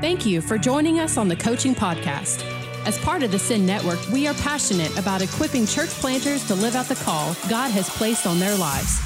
Thank 0.00 0.24
you 0.24 0.40
for 0.40 0.56
joining 0.56 0.98
us 0.98 1.18
on 1.18 1.28
the 1.28 1.36
Coaching 1.36 1.74
Podcast. 1.74 2.42
As 2.86 2.96
part 2.96 3.22
of 3.22 3.32
the 3.32 3.38
Send 3.38 3.66
Network, 3.66 3.98
we 4.08 4.26
are 4.26 4.32
passionate 4.32 4.98
about 4.98 5.20
equipping 5.20 5.66
church 5.66 5.90
planters 5.90 6.42
to 6.46 6.54
live 6.54 6.74
out 6.74 6.86
the 6.86 6.94
call 6.94 7.36
God 7.50 7.70
has 7.72 7.90
placed 7.90 8.26
on 8.26 8.38
their 8.38 8.56
lives. 8.56 8.98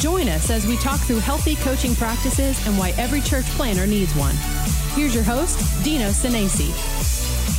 Join 0.00 0.28
us 0.28 0.50
as 0.50 0.66
we 0.66 0.76
talk 0.78 0.98
through 0.98 1.20
healthy 1.20 1.54
coaching 1.54 1.94
practices 1.94 2.66
and 2.66 2.76
why 2.76 2.94
every 2.98 3.20
church 3.20 3.46
planter 3.50 3.86
needs 3.86 4.12
one. 4.16 4.34
Here's 4.96 5.14
your 5.14 5.22
host, 5.22 5.84
Dino 5.84 6.08
Senesi. 6.08 7.05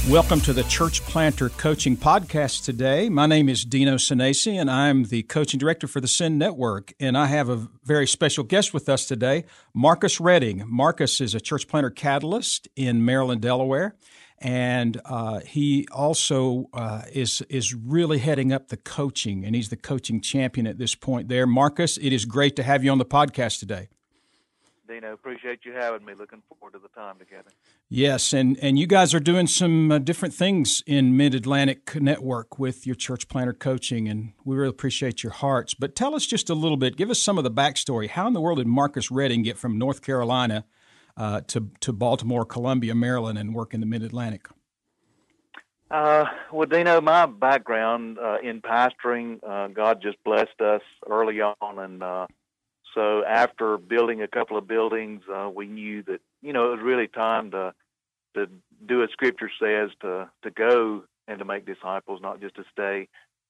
Welcome 0.09 0.39
to 0.41 0.53
the 0.53 0.63
Church 0.63 1.01
Planter 1.01 1.49
Coaching 1.49 1.97
Podcast 1.97 2.63
today. 2.63 3.09
My 3.09 3.25
name 3.25 3.49
is 3.49 3.65
Dino 3.65 3.95
Senesi, 3.95 4.53
and 4.53 4.71
I'm 4.71 5.03
the 5.03 5.23
coaching 5.23 5.59
director 5.59 5.85
for 5.85 5.99
the 5.99 6.07
Send 6.07 6.39
Network. 6.39 6.93
And 6.97 7.17
I 7.17 7.25
have 7.25 7.49
a 7.49 7.67
very 7.83 8.07
special 8.07 8.45
guest 8.45 8.73
with 8.73 8.87
us 8.87 9.05
today, 9.05 9.43
Marcus 9.73 10.21
Redding. 10.21 10.63
Marcus 10.65 11.19
is 11.19 11.35
a 11.35 11.41
church 11.41 11.67
planter 11.67 11.89
catalyst 11.89 12.69
in 12.77 13.03
Maryland, 13.03 13.41
Delaware 13.41 13.95
and 14.39 15.01
uh, 15.05 15.39
he 15.39 15.87
also 15.91 16.69
uh, 16.73 17.01
is 17.11 17.41
is 17.49 17.73
really 17.73 18.19
heading 18.19 18.53
up 18.53 18.67
the 18.69 18.77
coaching, 18.77 19.43
and 19.43 19.55
he's 19.55 19.69
the 19.69 19.75
coaching 19.75 20.21
champion 20.21 20.67
at 20.67 20.77
this 20.77 20.95
point. 20.95 21.27
There, 21.27 21.47
Marcus, 21.47 21.97
it 21.97 22.13
is 22.13 22.25
great 22.25 22.55
to 22.57 22.63
have 22.63 22.83
you 22.83 22.91
on 22.91 22.97
the 22.97 23.05
podcast 23.05 23.59
today. 23.59 23.89
Dino, 24.87 25.13
appreciate 25.13 25.59
you 25.65 25.73
having 25.73 26.05
me. 26.05 26.13
Looking 26.13 26.41
forward 26.47 26.73
to 26.73 26.79
the 26.79 26.87
time 26.89 27.17
together. 27.19 27.51
Yes, 27.89 28.33
and 28.33 28.57
and 28.61 28.79
you 28.79 28.87
guys 28.87 29.13
are 29.13 29.19
doing 29.19 29.47
some 29.47 29.91
uh, 29.91 29.99
different 29.99 30.33
things 30.33 30.83
in 30.87 31.17
Mid 31.17 31.35
Atlantic 31.35 31.95
Network 31.95 32.57
with 32.57 32.87
your 32.87 32.95
church 32.95 33.27
planter 33.27 33.53
coaching, 33.53 34.07
and 34.07 34.33
we 34.45 34.55
really 34.55 34.69
appreciate 34.69 35.23
your 35.23 35.33
hearts. 35.33 35.73
But 35.73 35.95
tell 35.95 36.15
us 36.15 36.25
just 36.25 36.49
a 36.49 36.55
little 36.55 36.77
bit. 36.77 36.95
Give 36.95 37.09
us 37.09 37.21
some 37.21 37.37
of 37.37 37.43
the 37.43 37.51
backstory. 37.51 38.09
How 38.09 38.27
in 38.27 38.33
the 38.33 38.41
world 38.41 38.57
did 38.57 38.67
Marcus 38.67 39.11
Redding 39.11 39.43
get 39.43 39.57
from 39.57 39.77
North 39.77 40.01
Carolina? 40.01 40.65
uh, 41.17 41.41
to 41.47 41.69
to 41.81 41.91
Baltimore, 41.91 42.45
Columbia, 42.45 42.95
Maryland, 42.95 43.37
and 43.37 43.53
work 43.53 43.73
in 43.73 43.79
the 43.79 43.85
Mid 43.85 44.03
Atlantic? 44.03 44.47
Uh, 45.89 46.25
well, 46.51 46.67
Dino, 46.67 46.99
my 47.01 47.25
background 47.25 48.19
uh, 48.19 48.37
in 48.43 48.61
pastoring, 48.61 49.39
uh, 49.47 49.67
God 49.69 50.01
just 50.01 50.17
blessed 50.23 50.59
us 50.61 50.81
early 51.09 51.41
on, 51.41 51.79
and 51.79 52.03
uh, 52.03 52.27
so 52.97 53.23
after 53.23 53.77
building 53.77 54.23
a 54.23 54.27
couple 54.27 54.57
of 54.57 54.67
buildings, 54.67 55.21
uh, 55.31 55.47
we 55.53 55.67
knew 55.67 56.01
that 56.03 56.19
you 56.41 56.51
know 56.51 56.69
it 56.69 56.77
was 56.77 56.79
really 56.83 57.07
time 57.07 57.51
to 57.51 57.73
to 58.35 58.47
do 58.87 59.03
as 59.03 59.11
Scripture 59.11 59.51
says 59.61 59.91
to 60.01 60.27
to 60.41 60.49
go 60.49 61.03
and 61.27 61.37
to 61.37 61.45
make 61.45 61.67
disciples, 61.67 62.21
not 62.23 62.41
just 62.41 62.55
to 62.55 62.63
stay. 62.71 63.07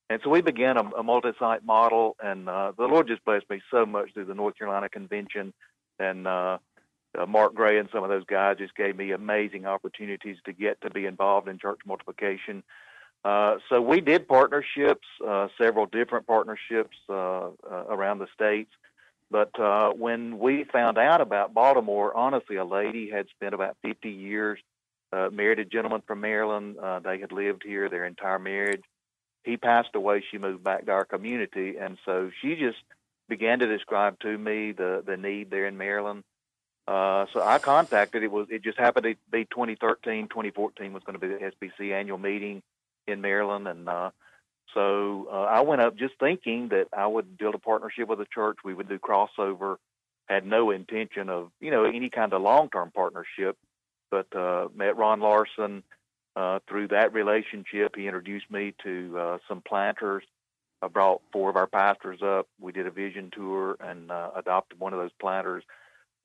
And 0.10 0.20
so 0.22 0.30
we 0.30 0.42
began 0.42 0.76
a, 0.78 0.84
a 0.98 1.04
multi-site 1.04 1.66
model, 1.66 2.18
and 2.22 2.50
uh, 2.50 2.74
the 2.78 2.86
Lord 2.86 3.08
just 3.08 3.24
blessed 3.24 3.50
me 3.50 3.62
so 3.72 3.86
much 3.86 4.14
through 4.14 4.26
the 4.26 4.34
North 4.34 4.58
Carolina 4.58 4.90
Convention, 4.90 5.54
and 5.98 6.28
uh, 6.28 6.58
uh, 7.18 7.26
Mark 7.26 7.56
Gray 7.56 7.78
and 7.78 7.88
some 7.94 8.04
of 8.04 8.10
those 8.10 8.26
guys 8.26 8.58
just 8.58 8.76
gave 8.76 8.98
me 8.98 9.12
amazing 9.12 9.66
opportunities 9.66 10.38
to 10.46 10.52
get 10.52 10.82
to 10.82 10.90
be 10.90 11.06
involved 11.06 11.48
in 11.48 11.58
church 11.58 11.80
multiplication. 11.86 12.64
Uh, 13.24 13.58
so 13.70 13.82
we 13.82 14.02
did 14.02 14.28
partnerships, 14.28 15.08
uh, 15.26 15.48
several 15.58 15.86
different 15.86 16.28
partnerships 16.28 16.98
uh, 17.10 17.14
uh, 17.14 17.50
around 17.90 18.20
the 18.20 18.28
states. 18.34 18.72
But 19.30 19.60
uh, 19.60 19.92
when 19.92 20.40
we 20.40 20.64
found 20.64 20.98
out 20.98 21.20
about 21.20 21.54
Baltimore, 21.54 22.16
honestly, 22.16 22.56
a 22.56 22.66
lady 22.66 23.10
had 23.10 23.28
spent 23.30 23.54
about 23.54 23.76
50 23.84 24.10
years, 24.10 24.60
married 25.12 25.60
a 25.60 25.66
gentleman 25.66 26.02
from 26.06 26.22
Maryland. 26.22 26.78
they 27.04 27.20
had 27.20 27.32
lived 27.32 27.64
here 27.66 27.90
their 27.90 28.06
entire 28.06 28.40
marriage. 28.40 28.84
He 29.44 29.58
passed 29.58 29.96
away. 29.96 30.24
She 30.30 30.38
moved 30.38 30.64
back 30.64 30.86
to 30.86 30.92
our 30.92 31.06
community, 31.06 31.78
and 31.78 31.98
so 32.06 32.30
she 32.42 32.56
just 32.56 32.78
began 33.30 33.60
to 33.60 33.68
describe 33.68 34.20
to 34.20 34.38
me 34.38 34.72
the 34.74 35.04
the 35.06 35.18
need 35.18 35.50
there 35.50 35.68
in 35.68 35.78
Maryland. 35.78 36.24
Uh, 36.88 37.26
so 37.34 37.42
I 37.42 37.60
contacted. 37.60 38.24
It 38.24 38.32
was 38.32 38.48
it 38.50 38.64
just 38.64 38.78
happened 38.78 39.06
to 39.06 39.16
be 39.32 39.46
2013, 39.46 40.28
2014 40.30 40.94
was 40.94 41.04
going 41.04 41.20
to 41.20 41.26
be 41.26 41.28
the 41.28 41.52
SBC 41.52 41.94
annual 41.94 42.18
meeting 42.18 42.62
in 43.08 43.22
Maryland, 43.22 43.68
and 43.68 43.88
uh, 43.88 44.12
so 44.74 45.28
uh, 45.32 45.44
I 45.44 45.62
went 45.62 45.82
up 45.82 45.96
just 45.96 46.16
thinking 46.20 46.70
that 46.70 46.88
I 46.96 47.08
would 47.08 47.38
build 47.38 47.56
a 47.56 47.60
partnership 47.60 48.08
with 48.08 48.20
a 48.20 48.28
church. 48.34 48.58
We 48.64 48.74
would 48.74 48.90
do 48.90 49.00
crossover. 49.00 49.78
Had 50.28 50.46
no 50.46 50.72
intention 50.72 51.30
of 51.30 51.52
you 51.60 51.72
know 51.72 51.86
any 51.86 52.10
kind 52.10 52.34
of 52.34 52.42
long 52.42 52.70
term 52.70 52.92
partnership, 52.92 53.58
but 54.12 54.34
uh, 54.36 54.68
met 54.76 54.98
Ron 54.98 55.22
Larson 55.22 55.84
uh, 56.36 56.60
through 56.68 56.90
that 56.90 57.14
relationship. 57.14 57.96
He 57.96 58.08
introduced 58.08 58.52
me 58.52 58.74
to 58.84 59.18
uh, 59.18 59.38
some 59.48 59.62
planters. 59.62 60.24
I 60.82 60.90
brought 60.90 61.22
four 61.32 61.50
of 61.50 61.56
our 61.56 61.66
pastors 61.66 62.22
up. 62.22 62.48
We 62.60 62.72
did 62.72 62.88
a 62.88 62.92
vision 62.92 63.32
tour 63.34 63.78
and 63.80 64.12
uh, 64.12 64.32
adopted 64.36 64.80
one 64.80 64.94
of 64.94 65.00
those 65.00 65.14
planters 65.20 65.64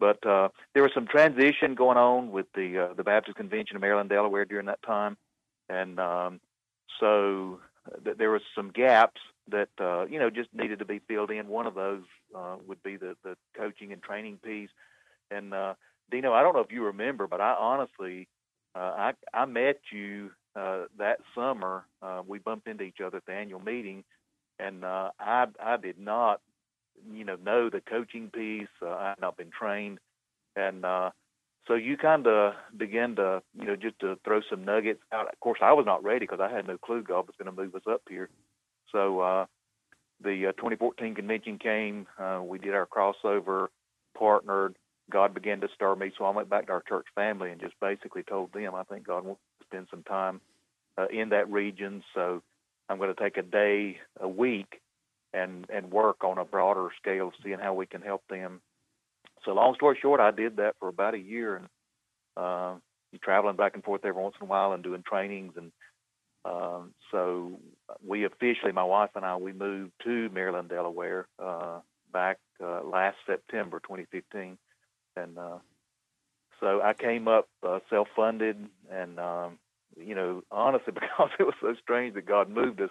but 0.03 0.27
uh, 0.27 0.49
there 0.75 0.83
was 0.83 0.91
some 0.93 1.07
transition 1.07 1.77
going 1.77 1.97
on 1.97 2.33
with 2.33 2.47
the 2.57 2.89
uh, 2.91 2.95
the 2.95 3.05
Baptist 3.05 3.37
Convention 3.37 3.77
of 3.77 3.83
Maryland, 3.83 4.11
Delaware 4.11 4.45
during 4.45 4.67
that 4.67 4.83
time, 4.83 5.17
and 5.69 6.01
um, 6.01 6.41
so 6.99 7.61
th- 8.05 8.17
there 8.17 8.31
was 8.31 8.43
some 8.55 8.71
gaps 8.71 9.21
that 9.49 9.69
uh, 9.81 10.07
you 10.07 10.19
know 10.19 10.31
just 10.31 10.51
needed 10.55 10.79
to 10.81 10.85
be 10.85 11.01
filled 11.09 11.31
in. 11.31 11.49
One 11.49 11.67
of 11.67 11.75
those 11.75 12.03
uh, 12.37 12.57
would 12.67 12.83
be 12.83 12.97
the 12.97 13.17
the 13.25 13.37
coaching 13.57 13.93
and 13.93 14.03
training 14.03 14.39
piece. 14.45 14.71
And 15.31 15.55
uh, 15.55 15.75
Dino, 16.11 16.33
I 16.33 16.43
don't 16.43 16.55
know 16.55 16.61
if 16.61 16.73
you 16.73 16.85
remember, 16.85 17.27
but 17.27 17.41
I 17.41 17.55
honestly 17.59 18.29
uh, 18.75 18.79
I 18.79 19.13
I 19.35 19.45
met 19.47 19.81
you 19.93 20.31
uh, 20.57 20.85
that 20.99 21.19
summer. 21.35 21.85
Uh, 22.03 22.23
we 22.27 22.39
bumped 22.39 22.69
into 22.69 22.85
each 22.85 23.01
other 23.05 23.19
at 23.19 23.27
the 23.27 23.33
annual 23.33 23.61
meeting, 23.61 24.05
and 24.59 24.85
I 24.85 25.47
I 25.63 25.77
did 25.77 25.99
not 25.99 26.41
you 27.13 27.25
know 27.25 27.37
know 27.37 27.71
the 27.71 27.81
coaching 27.81 28.31
piece. 28.31 28.69
I've 28.83 29.21
not 29.21 29.37
been 29.37 29.51
trained, 29.51 29.99
and 30.57 30.85
so 31.69 31.75
you 31.75 31.97
kind 31.97 32.27
of 32.27 32.55
begin 32.77 33.17
to 33.17 33.43
you 33.59 33.67
know 33.67 33.77
just 33.77 33.99
to 34.01 34.19
throw 34.25 34.41
some 34.51 34.65
nuggets 34.65 35.01
out. 35.13 35.33
Of 35.33 35.41
course, 35.41 35.61
I 35.63 35.73
was 35.73 35.87
not 35.87 36.03
ready 36.03 36.21
because 36.21 36.41
I 36.41 36.51
had 36.51 36.67
no 36.67 36.79
clue 36.79 37.03
God 37.03 37.27
was 37.27 37.37
going 37.39 37.55
to 37.55 37.63
move 37.63 37.75
us 37.75 37.83
up 37.89 38.03
here. 38.09 38.29
So 38.91 39.21
uh, 39.21 39.47
the 40.23 40.49
uh, 40.49 40.53
2014 40.53 41.15
convention 41.15 41.59
came. 41.59 42.07
Uh, 42.19 42.41
we 42.45 42.59
did 42.59 42.75
our 42.75 42.87
crossover, 42.87 43.69
partnered. 44.17 44.77
God 45.11 45.35
began 45.35 45.61
to 45.61 45.69
stir 45.75 45.95
me, 45.97 46.13
so 46.17 46.25
I 46.25 46.31
went 46.31 46.49
back 46.49 46.67
to 46.67 46.73
our 46.73 46.83
church 46.89 47.07
family 47.15 47.51
and 47.51 47.61
just 47.61 47.75
basically 47.81 48.23
told 48.23 48.53
them 48.53 48.75
I 48.75 48.85
think 48.85 49.07
God 49.07 49.25
wants 49.25 49.41
to 49.61 49.67
spend 49.67 49.89
some 49.91 50.03
time 50.05 50.41
uh, 50.97 51.07
in 51.13 51.31
that 51.31 51.51
region. 51.51 52.03
So 52.15 52.43
I'm 52.89 52.99
going 52.99 53.15
to 53.15 53.21
take 53.21 53.37
a 53.37 53.43
day 53.43 53.99
a 54.21 54.29
week 54.29 54.81
and 55.35 55.67
and 55.71 55.91
work 55.91 56.25
on 56.25 56.39
a 56.39 56.45
broader 56.45 56.89
scale, 57.01 57.33
seeing 57.43 57.59
how 57.59 57.75
we 57.75 57.87
can 57.87 58.03
help 58.03 58.23
them. 58.29 58.61
So 59.45 59.53
long 59.53 59.75
story 59.75 59.99
short, 60.01 60.21
I 60.21 60.31
did 60.31 60.57
that 60.57 60.77
for 60.79 60.89
about 60.89 61.15
a 61.15 61.19
year, 61.19 61.57
and 61.57 61.67
uh, 62.37 62.75
traveling 63.23 63.57
back 63.57 63.75
and 63.75 63.85
forth 63.85 64.05
every 64.05 64.23
once 64.23 64.35
in 64.41 64.47
a 64.47 64.51
while 64.51 64.73
and 64.73 64.83
doing 64.83 65.03
trainings, 65.07 65.53
and 65.57 65.73
uh, 66.45 66.81
so 67.11 67.61
we 68.07 68.25
officially, 68.25 68.73
my 68.73 68.85
wife 68.85 69.11
and 69.15 69.25
I, 69.25 69.37
we 69.37 69.53
moved 69.53 69.93
to 70.05 70.29
Maryland, 70.31 70.69
Delaware, 70.69 71.27
uh, 71.39 71.81
back 72.13 72.39
uh, 72.63 72.83
last 72.83 73.17
September 73.27 73.81
2015, 73.81 74.59
and 75.17 75.39
uh, 75.39 75.59
so 76.61 76.81
I 76.83 76.95
came 76.95 77.29
up 77.29 77.49
uh, 77.67 77.81
self-funded, 77.91 78.57
and 78.91 79.19
um, 79.21 79.59
you 79.97 80.15
know, 80.15 80.43
honestly, 80.51 80.93
because 80.93 81.31
it 81.39 81.45
was 81.45 81.55
so 81.61 81.75
strange 81.83 82.15
that 82.15 82.27
God 82.27 82.49
moved 82.49 82.81
us 82.81 82.91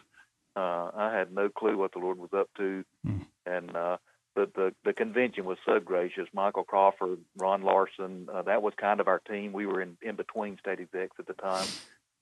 uh, 0.56 0.92
I 0.96 1.16
had 1.18 1.34
no 1.34 1.50
clue 1.50 1.78
what 1.78 1.94
the 1.94 2.00
Lord 2.00 2.18
was 2.18 2.32
up 2.36 2.50
to, 2.58 2.84
mm. 3.08 3.26
and 3.46 3.76
uh, 3.76 3.98
the, 4.36 4.50
the 4.56 4.74
the 4.86 4.94
convention 4.94 5.46
was 5.46 5.58
so 5.66 5.80
gracious. 5.80 6.28
Michael 6.34 6.64
Crawford, 6.64 7.20
Ron 7.38 7.64
Larson, 7.64 8.28
uh, 8.34 8.42
that 8.44 8.62
was 8.62 8.74
kind 8.80 9.00
of 9.00 9.08
our 9.08 9.20
team. 9.20 9.54
We 9.54 9.66
were 9.66 9.82
in 9.82 9.98
in 10.02 10.16
between 10.16 10.58
state 10.58 10.80
execs 10.80 11.18
at 11.20 11.28
the 11.28 11.34
time. 11.34 11.68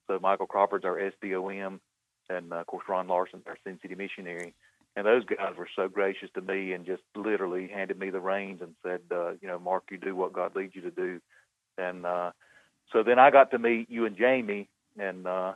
So 0.07 0.19
Michael 0.21 0.47
Crawford's 0.47 0.85
our 0.85 0.99
SDOM, 0.99 1.79
and 2.29 2.51
uh, 2.53 2.57
of 2.57 2.67
course 2.67 2.85
Ron 2.89 3.07
Larson's 3.07 3.43
our 3.47 3.57
Send 3.63 3.79
City 3.81 3.95
missionary. 3.95 4.53
And 4.95 5.05
those 5.05 5.23
guys 5.23 5.55
were 5.57 5.69
so 5.75 5.87
gracious 5.87 6.29
to 6.33 6.41
me 6.41 6.73
and 6.73 6.85
just 6.85 7.03
literally 7.15 7.67
handed 7.67 7.99
me 7.99 8.09
the 8.09 8.19
reins 8.19 8.61
and 8.61 8.73
said, 8.83 9.01
uh, 9.11 9.31
you 9.39 9.47
know, 9.47 9.59
Mark, 9.59 9.83
you 9.91 9.97
do 9.97 10.15
what 10.15 10.33
God 10.33 10.55
leads 10.55 10.75
you 10.75 10.81
to 10.81 10.91
do. 10.91 11.21
And 11.77 12.05
uh, 12.05 12.31
so 12.91 13.03
then 13.03 13.19
I 13.19 13.29
got 13.29 13.51
to 13.51 13.59
meet 13.59 13.89
you 13.89 14.05
and 14.05 14.17
Jamie, 14.17 14.67
and 14.97 15.27
uh, 15.27 15.53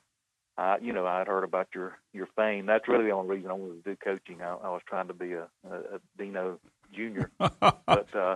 I, 0.58 0.78
you 0.82 0.94
know, 0.94 1.06
I'd 1.08 1.28
heard 1.28 1.44
about 1.44 1.70
your 1.74 1.98
your 2.14 2.28
fame. 2.36 2.66
That's 2.66 2.88
really 2.88 3.06
the 3.06 3.12
only 3.12 3.38
reason 3.38 3.50
I 3.50 3.54
wanted 3.54 3.84
to 3.84 3.92
do 3.92 3.98
coaching. 4.04 4.42
I, 4.42 4.50
I 4.54 4.70
was 4.70 4.82
trying 4.88 5.08
to 5.08 5.14
be 5.14 5.34
a, 5.34 5.48
a, 5.70 5.76
a 5.76 6.00
Dino 6.18 6.60
Junior, 6.94 7.32
but 7.40 8.16
uh, 8.16 8.36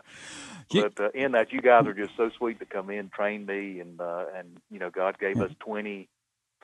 but 0.71 0.99
uh, 0.99 1.09
in 1.13 1.33
that, 1.33 1.53
you 1.53 1.61
guys 1.61 1.85
are 1.85 1.93
just 1.93 2.17
so 2.17 2.31
sweet 2.37 2.59
to 2.59 2.65
come 2.65 2.89
in, 2.89 3.09
train 3.09 3.45
me, 3.45 3.79
and 3.79 4.01
uh, 4.01 4.25
and 4.35 4.57
you 4.71 4.79
know, 4.79 4.89
God 4.89 5.19
gave 5.19 5.39
us 5.39 5.51
twenty 5.59 6.09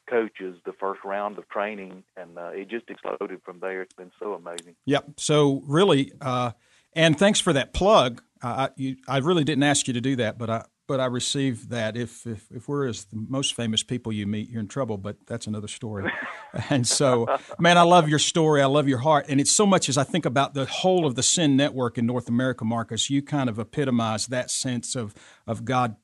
coaches 0.09 0.57
the 0.65 0.73
first 0.73 1.03
round 1.03 1.37
of 1.37 1.47
training, 1.49 2.03
and 2.17 2.37
uh, 2.37 2.47
it 2.47 2.69
just 2.69 2.89
exploded 2.89 3.41
from 3.43 3.59
there. 3.59 3.81
It's 3.81 3.93
been 3.93 4.11
so 4.19 4.33
amazing. 4.33 4.75
Yep. 4.85 5.11
So 5.17 5.61
really, 5.67 6.13
uh, 6.19 6.51
and 6.93 7.17
thanks 7.17 7.39
for 7.39 7.53
that 7.53 7.73
plug. 7.73 8.21
I, 8.41 8.71
you, 8.75 8.97
I 9.07 9.19
really 9.19 9.43
didn't 9.45 9.63
ask 9.63 9.87
you 9.87 9.93
to 9.93 10.01
do 10.01 10.17
that, 10.17 10.37
but 10.37 10.49
I, 10.49 10.65
but 10.87 10.99
I 10.99 11.05
received 11.05 11.69
that. 11.69 11.95
If, 11.95 12.25
if 12.25 12.47
if 12.51 12.67
we're 12.67 12.87
as 12.87 13.05
the 13.05 13.25
most 13.27 13.53
famous 13.55 13.83
people 13.83 14.11
you 14.11 14.27
meet, 14.27 14.49
you're 14.49 14.59
in 14.59 14.67
trouble. 14.67 14.97
But 14.97 15.17
that's 15.25 15.47
another 15.47 15.67
story. 15.67 16.11
and 16.69 16.87
so, 16.87 17.27
man, 17.59 17.77
I 17.77 17.83
love 17.83 18.09
your 18.09 18.19
story. 18.19 18.61
I 18.61 18.65
love 18.65 18.87
your 18.87 18.99
heart, 18.99 19.25
and 19.29 19.39
it's 19.39 19.51
so 19.51 19.65
much 19.65 19.89
as 19.89 19.97
I 19.97 20.03
think 20.03 20.25
about 20.25 20.53
the 20.53 20.65
whole 20.65 21.05
of 21.05 21.15
the 21.15 21.23
send 21.23 21.57
Network 21.57 21.97
in 21.97 22.05
North 22.05 22.27
America, 22.27 22.65
Marcus. 22.65 23.09
You 23.09 23.21
kind 23.21 23.49
of 23.49 23.59
epitomize 23.59 24.27
that 24.27 24.51
sense 24.51 24.95
of 24.95 25.13
of 25.47 25.65
God 25.65 25.95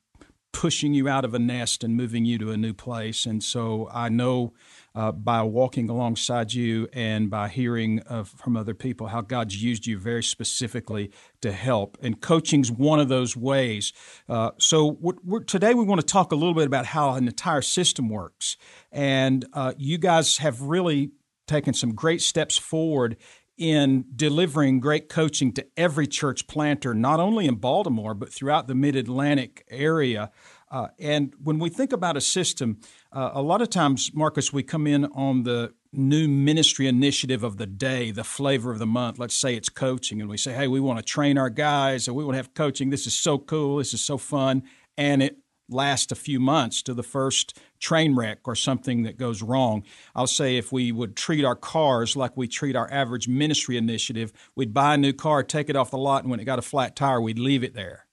pushing 0.52 0.94
you 0.94 1.08
out 1.08 1.26
of 1.26 1.34
a 1.34 1.40
nest 1.40 1.84
and 1.84 1.96
moving 1.96 2.26
you 2.26 2.38
to 2.38 2.52
a 2.52 2.58
new 2.58 2.74
place. 2.74 3.26
And 3.26 3.44
so 3.44 3.88
I 3.94 4.10
know 4.10 4.54
uh, 4.96 5.12
by 5.12 5.44
walking 5.44 5.90
alongside 5.90 6.54
you 6.54 6.88
and 6.92 7.30
by 7.30 7.48
hearing 7.48 8.02
from 8.24 8.58
other 8.58 8.74
people 8.74 9.08
how 9.08 9.22
God's 9.22 9.62
used 9.62 9.86
you 9.86 9.98
very 9.98 10.24
specifically 10.24 11.12
to 11.42 11.52
help. 11.52 11.98
And 12.02 12.20
coaching's 12.20 12.72
one 12.72 13.00
of 13.00 13.10
those 13.10 13.38
ways. 13.38 13.94
Uh, 14.28 14.52
so 14.58 14.98
we're, 15.00 15.14
we're, 15.24 15.44
today 15.44 15.74
we 15.74 15.86
want 15.86 16.02
to 16.02 16.08
talk 16.08 16.32
a 16.32 16.36
little 16.36 16.56
bit 16.56 16.66
about 16.66 16.88
how 16.88 17.14
an 17.14 17.28
entire 17.28 17.62
system 17.62 18.10
works. 18.10 18.58
And 18.92 19.46
uh, 19.54 19.74
you 19.78 19.98
guys 19.98 20.38
have 20.40 20.62
really 20.62 21.12
taken 21.50 21.74
some 21.74 21.94
great 21.96 22.22
steps 22.22 22.58
forward 22.58 23.18
in 23.60 24.06
delivering 24.16 24.80
great 24.80 25.10
coaching 25.10 25.52
to 25.52 25.68
every 25.78 26.08
church 26.08 26.48
planter, 26.48 26.94
not 26.96 27.20
only 27.20 27.46
in 27.46 27.56
Baltimore, 27.56 28.14
but 28.14 28.34
throughout 28.34 28.68
the 28.68 28.74
mid 28.74 28.96
Atlantic 28.96 29.66
area. 29.70 30.32
Uh, 30.72 30.88
and 30.98 31.34
when 31.44 31.60
we 31.60 31.70
think 31.70 31.92
about 31.92 32.16
a 32.16 32.22
system, 32.22 32.80
uh, 33.12 33.32
a 33.34 33.42
lot 33.42 33.62
of 33.62 33.70
times, 33.70 34.12
Marcus, 34.14 34.54
we 34.54 34.64
come 34.64 34.88
in 34.88 35.06
on 35.06 35.44
the 35.44 35.74
new 35.92 36.28
ministry 36.28 36.88
initiative 36.88 37.44
of 37.44 37.58
the 37.58 37.66
day, 37.66 38.12
the 38.12 38.24
flavor 38.24 38.72
of 38.72 38.80
the 38.80 38.86
month. 38.86 39.20
Let's 39.20 39.36
say 39.36 39.56
it's 39.56 39.70
coaching, 39.70 40.22
and 40.22 40.30
we 40.30 40.38
say, 40.38 40.54
hey, 40.54 40.68
we 40.68 40.80
want 40.80 41.00
to 41.00 41.04
train 41.04 41.38
our 41.38 41.50
guys, 41.50 42.08
or 42.08 42.14
we 42.14 42.24
want 42.24 42.36
to 42.36 42.38
have 42.38 42.54
coaching. 42.54 42.92
This 42.92 43.08
is 43.08 43.14
so 43.14 43.38
cool. 43.38 43.78
This 43.78 43.94
is 43.94 44.02
so 44.02 44.18
fun. 44.18 44.64
And 44.98 45.22
it 45.22 45.38
lasts 45.68 46.12
a 46.12 46.16
few 46.16 46.40
months 46.40 46.82
to 46.84 46.94
the 46.94 47.04
first 47.04 47.60
train 47.80 48.16
wreck 48.16 48.40
or 48.46 48.56
something 48.56 49.04
that 49.04 49.18
goes 49.18 49.42
wrong. 49.42 49.84
I'll 50.16 50.28
say 50.28 50.58
if 50.58 50.72
we 50.72 50.92
would 50.92 51.16
treat 51.16 51.46
our 51.46 51.56
cars 51.56 52.16
like 52.16 52.36
we 52.36 52.48
treat 52.48 52.76
our 52.76 52.92
average 52.92 53.28
ministry 53.28 53.78
initiative, 53.78 54.32
we'd 54.56 54.74
buy 54.74 54.96
a 54.96 54.98
new 54.98 55.14
car, 55.14 55.44
take 55.44 55.70
it 55.70 55.76
off 55.76 55.92
the 55.92 55.98
lot, 55.98 56.24
and 56.24 56.32
when 56.32 56.40
it 56.40 56.46
got 56.46 56.60
a 56.60 56.64
flat 56.64 56.96
tire, 56.96 57.22
we'd 57.22 57.40
leave 57.40 57.64
it 57.64 57.74
there. 57.74 58.06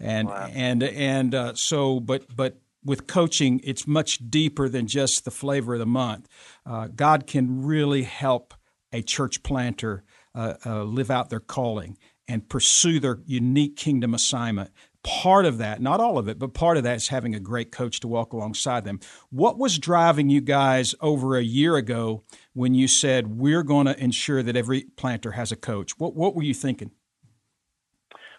And 0.00 0.28
wow. 0.28 0.50
and 0.52 0.82
and 0.82 1.34
uh, 1.34 1.54
so, 1.54 2.00
but 2.00 2.24
but 2.34 2.58
with 2.84 3.06
coaching, 3.06 3.60
it's 3.64 3.86
much 3.86 4.30
deeper 4.30 4.68
than 4.68 4.86
just 4.86 5.24
the 5.24 5.30
flavor 5.30 5.74
of 5.74 5.80
the 5.80 5.86
month. 5.86 6.28
Uh, 6.64 6.88
God 6.94 7.26
can 7.26 7.64
really 7.64 8.04
help 8.04 8.54
a 8.92 9.02
church 9.02 9.42
planter 9.42 10.04
uh, 10.34 10.54
uh, 10.64 10.82
live 10.84 11.10
out 11.10 11.28
their 11.28 11.40
calling 11.40 11.98
and 12.28 12.48
pursue 12.48 13.00
their 13.00 13.18
unique 13.26 13.76
kingdom 13.76 14.14
assignment. 14.14 14.70
Part 15.06 15.44
of 15.44 15.58
that, 15.58 15.80
not 15.80 16.00
all 16.00 16.18
of 16.18 16.26
it, 16.26 16.36
but 16.36 16.52
part 16.52 16.76
of 16.76 16.82
that 16.82 16.96
is 16.96 17.08
having 17.08 17.32
a 17.32 17.38
great 17.38 17.70
coach 17.70 18.00
to 18.00 18.08
walk 18.08 18.32
alongside 18.32 18.84
them. 18.84 18.98
What 19.30 19.56
was 19.56 19.78
driving 19.78 20.30
you 20.30 20.40
guys 20.40 20.96
over 21.00 21.36
a 21.36 21.42
year 21.42 21.76
ago 21.76 22.24
when 22.54 22.74
you 22.74 22.88
said, 22.88 23.38
We're 23.38 23.62
going 23.62 23.86
to 23.86 23.96
ensure 24.02 24.42
that 24.42 24.56
every 24.56 24.82
planter 24.96 25.32
has 25.32 25.52
a 25.52 25.56
coach? 25.56 25.96
What, 25.98 26.16
what 26.16 26.34
were 26.34 26.42
you 26.42 26.54
thinking? 26.54 26.90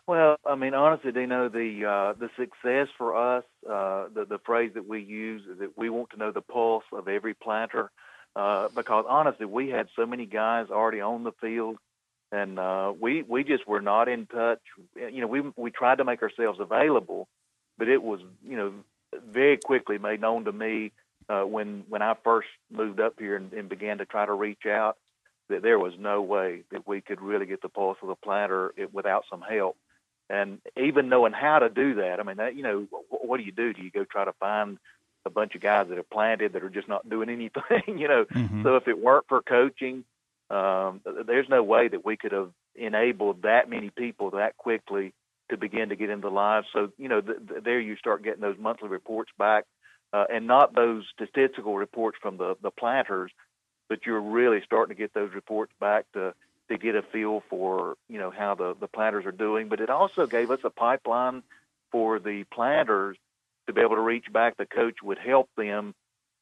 Well, 0.07 0.35
I 0.45 0.55
mean, 0.55 0.73
honestly, 0.73 1.13
Dino, 1.13 1.47
the 1.47 1.85
uh, 1.85 2.13
the 2.19 2.29
success 2.37 2.87
for 2.97 3.15
us, 3.15 3.43
uh, 3.65 4.07
the 4.13 4.25
the 4.27 4.39
phrase 4.45 4.71
that 4.75 4.87
we 4.87 5.01
use 5.01 5.43
is 5.49 5.59
that 5.59 5.77
we 5.77 5.89
want 5.89 6.09
to 6.11 6.17
know 6.17 6.31
the 6.31 6.41
pulse 6.41 6.85
of 6.93 7.09
every 7.09 7.33
planter, 7.33 7.91
uh, 8.35 8.69
because 8.75 9.05
honestly, 9.07 9.45
we 9.45 9.69
had 9.69 9.87
so 9.97 10.05
many 10.05 10.25
guys 10.25 10.67
already 10.69 11.01
on 11.01 11.23
the 11.23 11.33
field, 11.41 11.77
and 12.31 12.59
uh, 12.59 12.93
we 12.99 13.23
we 13.23 13.43
just 13.43 13.67
were 13.67 13.81
not 13.81 14.07
in 14.07 14.25
touch. 14.25 14.59
You 14.95 15.21
know, 15.21 15.27
we 15.27 15.41
we 15.55 15.71
tried 15.71 15.99
to 15.99 16.05
make 16.05 16.21
ourselves 16.21 16.59
available, 16.59 17.27
but 17.77 17.87
it 17.87 18.01
was 18.01 18.19
you 18.45 18.57
know 18.57 18.73
very 19.31 19.57
quickly 19.57 19.97
made 19.97 20.21
known 20.21 20.45
to 20.45 20.51
me 20.51 20.91
uh, 21.29 21.43
when 21.43 21.83
when 21.89 22.01
I 22.01 22.15
first 22.23 22.49
moved 22.71 22.99
up 22.99 23.13
here 23.17 23.35
and, 23.35 23.53
and 23.53 23.69
began 23.69 23.99
to 23.99 24.05
try 24.05 24.25
to 24.25 24.33
reach 24.33 24.65
out 24.65 24.97
that 25.49 25.61
there 25.61 25.79
was 25.79 25.93
no 25.97 26.21
way 26.21 26.63
that 26.71 26.87
we 26.87 27.01
could 27.01 27.21
really 27.21 27.45
get 27.45 27.61
the 27.61 27.69
pulse 27.69 27.97
of 28.01 28.09
the 28.09 28.15
planter 28.15 28.73
without 28.91 29.23
some 29.29 29.41
help 29.41 29.77
and 30.29 30.59
even 30.75 31.09
knowing 31.09 31.33
how 31.33 31.59
to 31.59 31.69
do 31.69 31.95
that. 31.95 32.19
I 32.19 32.23
mean, 32.23 32.37
that, 32.37 32.55
you 32.55 32.63
know, 32.63 32.87
what 33.09 33.37
do 33.37 33.43
you 33.43 33.51
do? 33.51 33.73
Do 33.73 33.81
you 33.81 33.91
go 33.91 34.03
try 34.03 34.25
to 34.25 34.33
find 34.33 34.77
a 35.25 35.29
bunch 35.29 35.55
of 35.55 35.61
guys 35.61 35.87
that 35.89 35.97
have 35.97 36.09
planted 36.09 36.53
that 36.53 36.63
are 36.63 36.69
just 36.69 36.87
not 36.87 37.09
doing 37.09 37.29
anything? 37.29 37.97
you 37.97 38.07
know, 38.07 38.25
mm-hmm. 38.25 38.63
so 38.63 38.75
if 38.75 38.87
it 38.87 38.99
weren't 38.99 39.25
for 39.27 39.41
coaching, 39.41 40.03
um, 40.49 41.01
there's 41.25 41.49
no 41.49 41.63
way 41.63 41.87
that 41.87 42.05
we 42.05 42.17
could 42.17 42.31
have 42.31 42.51
enabled 42.75 43.41
that 43.43 43.69
many 43.69 43.89
people 43.89 44.31
that 44.31 44.55
quickly 44.57 45.13
to 45.49 45.57
begin 45.57 45.89
to 45.89 45.95
get 45.95 46.09
into 46.09 46.29
lives. 46.29 46.67
So, 46.73 46.91
you 46.97 47.09
know, 47.09 47.21
th- 47.21 47.37
th- 47.47 47.63
there 47.63 47.79
you 47.79 47.95
start 47.95 48.23
getting 48.23 48.41
those 48.41 48.57
monthly 48.59 48.89
reports 48.89 49.31
back, 49.37 49.65
uh, 50.13 50.25
and 50.31 50.47
not 50.47 50.75
those 50.75 51.03
statistical 51.13 51.77
reports 51.77 52.17
from 52.21 52.37
the 52.37 52.55
the 52.61 52.71
planters, 52.71 53.31
but 53.89 54.05
you're 54.05 54.21
really 54.21 54.61
starting 54.65 54.95
to 54.95 55.01
get 55.01 55.13
those 55.13 55.33
reports 55.33 55.73
back 55.79 56.05
to 56.13 56.33
to 56.69 56.77
get 56.77 56.95
a 56.95 57.01
feel 57.01 57.43
for 57.49 57.95
you 58.09 58.19
know 58.19 58.31
how 58.31 58.55
the 58.55 58.75
the 58.79 58.87
planters 58.87 59.25
are 59.25 59.31
doing. 59.31 59.67
But 59.69 59.81
it 59.81 59.89
also 59.89 60.27
gave 60.27 60.51
us 60.51 60.59
a 60.63 60.69
pipeline 60.69 61.43
for 61.91 62.19
the 62.19 62.45
planters 62.53 63.17
to 63.67 63.73
be 63.73 63.81
able 63.81 63.95
to 63.95 64.01
reach 64.01 64.31
back. 64.31 64.57
The 64.57 64.65
coach 64.65 64.97
would 65.03 65.17
help 65.17 65.49
them, 65.57 65.93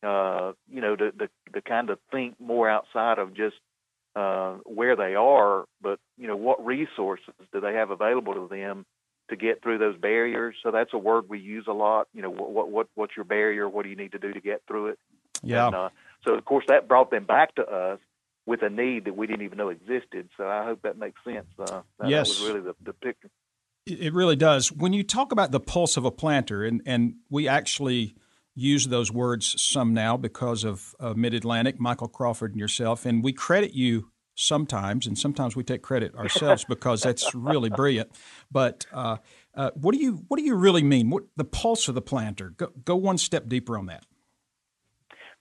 uh, 0.03 0.53
you 0.71 0.81
know, 0.81 0.95
to, 0.95 1.11
to 1.11 1.29
to 1.53 1.61
kind 1.61 1.89
of 1.89 1.99
think 2.11 2.39
more 2.39 2.69
outside 2.69 3.19
of 3.19 3.33
just 3.35 3.55
uh, 4.15 4.55
where 4.65 4.95
they 4.95 5.15
are, 5.15 5.65
but 5.81 5.99
you 6.17 6.27
know 6.27 6.37
what 6.37 6.65
resources 6.65 7.33
do 7.51 7.59
they 7.59 7.73
have 7.73 7.89
available 7.91 8.33
to 8.33 8.47
them 8.47 8.85
to 9.29 9.35
get 9.35 9.61
through 9.63 9.79
those 9.79 9.97
barriers. 9.97 10.55
So 10.63 10.71
that's 10.71 10.93
a 10.93 10.97
word 10.97 11.25
we 11.27 11.39
use 11.39 11.65
a 11.67 11.73
lot. 11.73 12.07
You 12.13 12.21
know, 12.21 12.29
what 12.29 12.69
what 12.69 12.87
what's 12.95 13.15
your 13.15 13.25
barrier? 13.25 13.67
What 13.67 13.83
do 13.83 13.89
you 13.89 13.95
need 13.95 14.11
to 14.13 14.19
do 14.19 14.31
to 14.33 14.41
get 14.41 14.61
through 14.67 14.87
it? 14.87 14.99
Yeah. 15.43 15.67
And, 15.67 15.75
uh, 15.75 15.89
so 16.23 16.33
of 16.33 16.45
course 16.45 16.65
that 16.67 16.87
brought 16.87 17.11
them 17.11 17.25
back 17.25 17.55
to 17.55 17.63
us 17.63 17.99
with 18.45 18.61
a 18.61 18.69
need 18.69 19.05
that 19.05 19.15
we 19.15 19.27
didn't 19.27 19.43
even 19.43 19.57
know 19.57 19.69
existed. 19.69 20.29
So 20.37 20.47
I 20.47 20.63
hope 20.63 20.83
that 20.83 20.97
makes 20.97 21.19
sense. 21.23 21.47
Uh, 21.57 21.81
that, 21.99 22.09
yes. 22.09 22.37
That 22.37 22.43
was 22.43 22.47
really 22.47 22.61
the, 22.61 22.75
the 22.83 22.93
picture. 22.93 23.29
It 23.87 24.13
really 24.13 24.35
does. 24.35 24.71
When 24.71 24.93
you 24.93 25.03
talk 25.03 25.31
about 25.31 25.51
the 25.51 25.59
pulse 25.59 25.97
of 25.97 26.05
a 26.05 26.11
planter, 26.11 26.63
and, 26.63 26.81
and 26.85 27.15
we 27.29 27.47
actually 27.47 28.15
use 28.55 28.87
those 28.87 29.11
words 29.11 29.61
some 29.61 29.93
now 29.93 30.17
because 30.17 30.63
of 30.63 30.95
uh, 30.99 31.13
Mid 31.15 31.33
Atlantic, 31.33 31.79
Michael 31.79 32.07
Crawford, 32.07 32.51
and 32.51 32.59
yourself, 32.59 33.05
and 33.05 33.23
we 33.23 33.33
credit 33.33 33.73
you 33.73 34.09
sometimes, 34.35 35.07
and 35.07 35.17
sometimes 35.17 35.55
we 35.55 35.63
take 35.63 35.81
credit 35.81 36.15
ourselves 36.17 36.65
because 36.65 37.01
that's 37.01 37.35
really 37.35 37.69
brilliant. 37.69 38.11
But 38.51 38.85
uh, 38.93 39.17
uh, 39.53 39.71
what 39.75 39.93
do 39.93 39.99
you 39.99 40.23
what 40.27 40.37
do 40.37 40.43
you 40.43 40.55
really 40.55 40.83
mean? 40.83 41.09
What 41.09 41.23
the 41.35 41.45
pulse 41.45 41.87
of 41.87 41.95
the 41.95 42.01
planter? 42.01 42.51
Go, 42.51 42.71
go 42.83 42.95
one 42.95 43.17
step 43.17 43.47
deeper 43.47 43.77
on 43.77 43.87
that. 43.87 44.05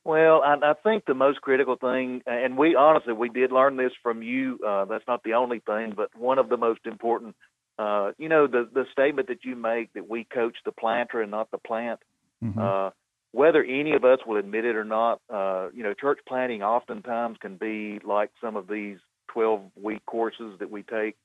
Well, 0.04 0.42
I, 0.42 0.56
I 0.62 0.74
think 0.82 1.06
the 1.06 1.14
most 1.14 1.40
critical 1.40 1.76
thing, 1.76 2.22
and 2.26 2.58
we 2.58 2.74
honestly 2.74 3.14
we 3.14 3.30
did 3.30 3.52
learn 3.52 3.76
this 3.76 3.92
from 4.02 4.22
you. 4.22 4.58
Uh, 4.66 4.84
that's 4.84 5.04
not 5.08 5.22
the 5.22 5.34
only 5.34 5.60
thing, 5.60 5.94
but 5.96 6.10
one 6.16 6.38
of 6.38 6.48
the 6.48 6.56
most 6.56 6.80
important. 6.84 7.36
Uh, 7.78 8.12
you 8.18 8.28
know, 8.28 8.46
the 8.46 8.68
the 8.72 8.84
statement 8.92 9.28
that 9.28 9.44
you 9.44 9.56
make 9.56 9.92
that 9.94 10.08
we 10.08 10.24
coach 10.24 10.56
the 10.64 10.72
planter 10.72 11.22
and 11.22 11.30
not 11.30 11.50
the 11.50 11.58
plant. 11.58 12.00
Mm-hmm. 12.42 12.58
Uh, 12.60 12.90
whether 13.34 13.64
any 13.64 13.94
of 13.94 14.04
us 14.04 14.20
will 14.24 14.36
admit 14.36 14.64
it 14.64 14.76
or 14.76 14.84
not, 14.84 15.20
uh, 15.28 15.68
you 15.74 15.82
know, 15.82 15.92
church 15.92 16.20
planting 16.26 16.62
oftentimes 16.62 17.36
can 17.40 17.56
be 17.56 17.98
like 18.04 18.30
some 18.40 18.54
of 18.54 18.68
these 18.68 18.98
12 19.32 19.60
week 19.82 20.06
courses 20.06 20.56
that 20.60 20.70
we 20.70 20.84
take 20.84 21.16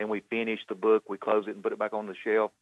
and 0.00 0.08
we 0.08 0.22
finish 0.30 0.60
the 0.68 0.74
book, 0.74 1.04
we 1.10 1.18
close 1.18 1.44
it 1.46 1.54
and 1.54 1.62
put 1.62 1.72
it 1.72 1.78
back 1.78 1.92
on 1.92 2.06
the 2.06 2.14
shelf. 2.24 2.52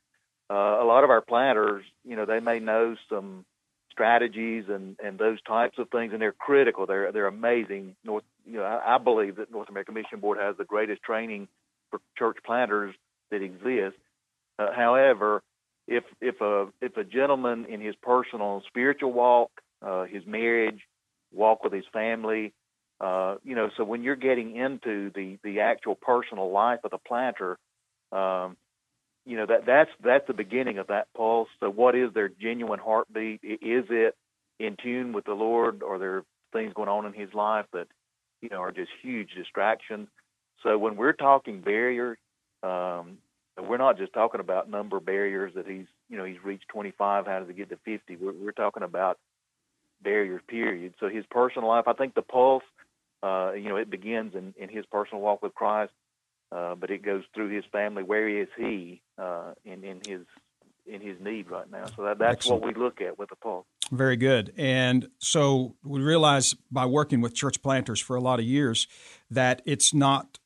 Uh, 0.51 0.83
a 0.83 0.85
lot 0.85 1.05
of 1.05 1.11
our 1.11 1.21
planters, 1.21 1.85
you 2.05 2.17
know, 2.17 2.27
they 2.27 2.41
may 2.41 2.59
know 2.59 2.97
some 3.09 3.45
strategies 3.93 4.65
and, 4.69 4.97
and 5.03 5.19
those 5.19 5.41
types 5.43 5.79
of 5.79 5.89
things, 5.91 6.13
and 6.13 6.21
they're 6.21 6.33
critical. 6.33 6.87
They're 6.87 7.13
they're 7.13 7.27
amazing. 7.27 7.95
North, 8.05 8.25
you 8.45 8.59
know, 8.59 8.65
I, 8.65 8.97
I 8.97 8.99
believe 8.99 9.37
that 9.37 9.51
North 9.51 9.69
American 9.69 9.95
Mission 9.95 10.21
Board 10.21 10.39
has 10.39 10.57
the 10.57 10.65
greatest 10.65 11.03
training 11.03 11.49
for 11.91 12.01
church 12.19 12.39
planters 12.45 12.95
that 13.31 13.43
exists. 13.43 14.01
Uh, 14.59 14.73
however, 14.75 15.43
if 15.87 16.05
if 16.21 16.41
a 16.41 16.67
if 16.81 16.97
a 16.97 17.05
gentleman 17.05 17.67
in 17.67 17.81
his 17.81 17.95
personal 18.03 18.63
spiritual 18.67 19.13
walk, 19.13 19.51
uh, 19.83 20.05
his 20.05 20.27
marriage, 20.27 20.81
walk 21.33 21.63
with 21.63 21.73
his 21.73 21.85
family, 21.93 22.53
uh, 23.01 23.37
you 23.45 23.55
know, 23.55 23.69
so 23.77 23.85
when 23.85 24.03
you're 24.03 24.17
getting 24.17 24.57
into 24.57 25.11
the 25.15 25.39
the 25.45 25.61
actual 25.61 25.95
personal 25.95 26.51
life 26.51 26.81
of 26.85 26.91
the 26.91 26.99
planter, 26.99 27.59
um, 28.11 28.57
you 29.27 29.37
know 29.37 29.47
that 29.47 29.67
that's 29.67 29.91
that's 30.03 30.27
the 30.27 30.33
beginning 30.33 30.79
of 30.79 30.87
that 30.87 31.09
pulse. 31.15 31.49
So, 31.61 31.69
what 31.69 31.95
is 31.95 32.13
their 32.15 32.29
genuine 32.29 32.81
heartbeat? 32.81 33.41
Is 33.43 33.85
it 33.91 34.15
in 34.59 34.77
tune 34.83 35.13
with 35.13 35.27
the 35.27 35.35
Lord, 35.35 35.83
or 35.83 35.99
there 35.99 36.23
things 36.53 36.73
going 36.73 36.89
on 36.89 37.05
in 37.05 37.13
His 37.13 37.35
life 37.35 37.67
that 37.75 37.87
you 38.41 38.49
know 38.49 38.63
are 38.63 38.73
just 38.73 38.91
huge 39.03 39.31
distractions? 39.37 40.09
So, 40.63 40.79
when 40.79 40.97
we're 40.97 41.13
talking 41.13 41.61
barriers, 41.61 42.17
um, 42.63 43.19
we're 43.61 43.77
not 43.77 43.99
just 43.99 44.13
talking 44.13 44.41
about 44.41 44.71
number 44.71 45.01
barriers 45.01 45.53
that 45.55 45.67
he's 45.67 45.87
you 46.09 46.17
know 46.19 46.25
he's 46.25 46.43
reached 46.45 46.69
25. 46.69 47.27
How 47.27 47.41
does 47.41 47.49
he 47.49 47.55
get 47.55 47.71
to 47.71 47.79
50? 47.85 48.17
We're, 48.17 48.33
we're 48.33 48.53
talking 48.53 48.83
about 48.83 49.19
barriers. 50.03 50.43
Period. 50.49 50.95
So, 51.01 51.09
his 51.09 51.25
personal 51.31 51.69
life. 51.69 51.85
I 51.87 51.93
think 51.93 52.15
the 52.15 52.23
pulse. 52.23 52.65
Uh, 53.23 53.53
you 53.53 53.71
know, 53.71 53.77
it 53.77 53.91
begins 53.91 54.35
in, 54.35 54.55
in 54.59 54.69
his 54.69 54.85
personal 54.87 55.23
walk 55.23 55.43
with 55.43 55.55
Christ 55.55 55.91
uh, 56.53 56.75
but 56.75 56.91
it 56.91 57.03
goes 57.03 57.25
through 57.35 57.55
his 57.55 57.65
family. 57.73 58.03
Where 58.03 58.29
is 58.29 58.49
he 58.57 59.03
uh, 59.19 59.53
in 59.65 59.85
in 59.85 60.01
his 60.07 60.21
in 60.87 61.01
his 61.01 61.19
need 61.21 61.51
right 61.51 61.71
now? 61.71 61.87
So 61.97 62.05
that, 62.05 62.19
that's 62.19 62.37
Excellent. 62.37 62.63
what 62.63 62.75
we 62.75 62.81
look 62.81 63.01
at 63.01 63.19
with 63.19 63.31
the 63.31 63.37
pulse. 63.37 63.67
Very 63.91 64.17
good. 64.17 64.53
And 64.57 65.09
so 65.19 65.75
we 65.85 66.01
realize 66.01 66.55
by 66.71 66.87
working 66.87 67.21
with 67.21 67.35
church 67.35 67.63
planters 67.63 68.01
for 68.01 68.17
a 68.17 68.21
lot 68.21 68.39
of 68.39 68.45
years 68.45 68.87
that 69.31 69.63
it's 69.65 69.93
not 69.93 70.39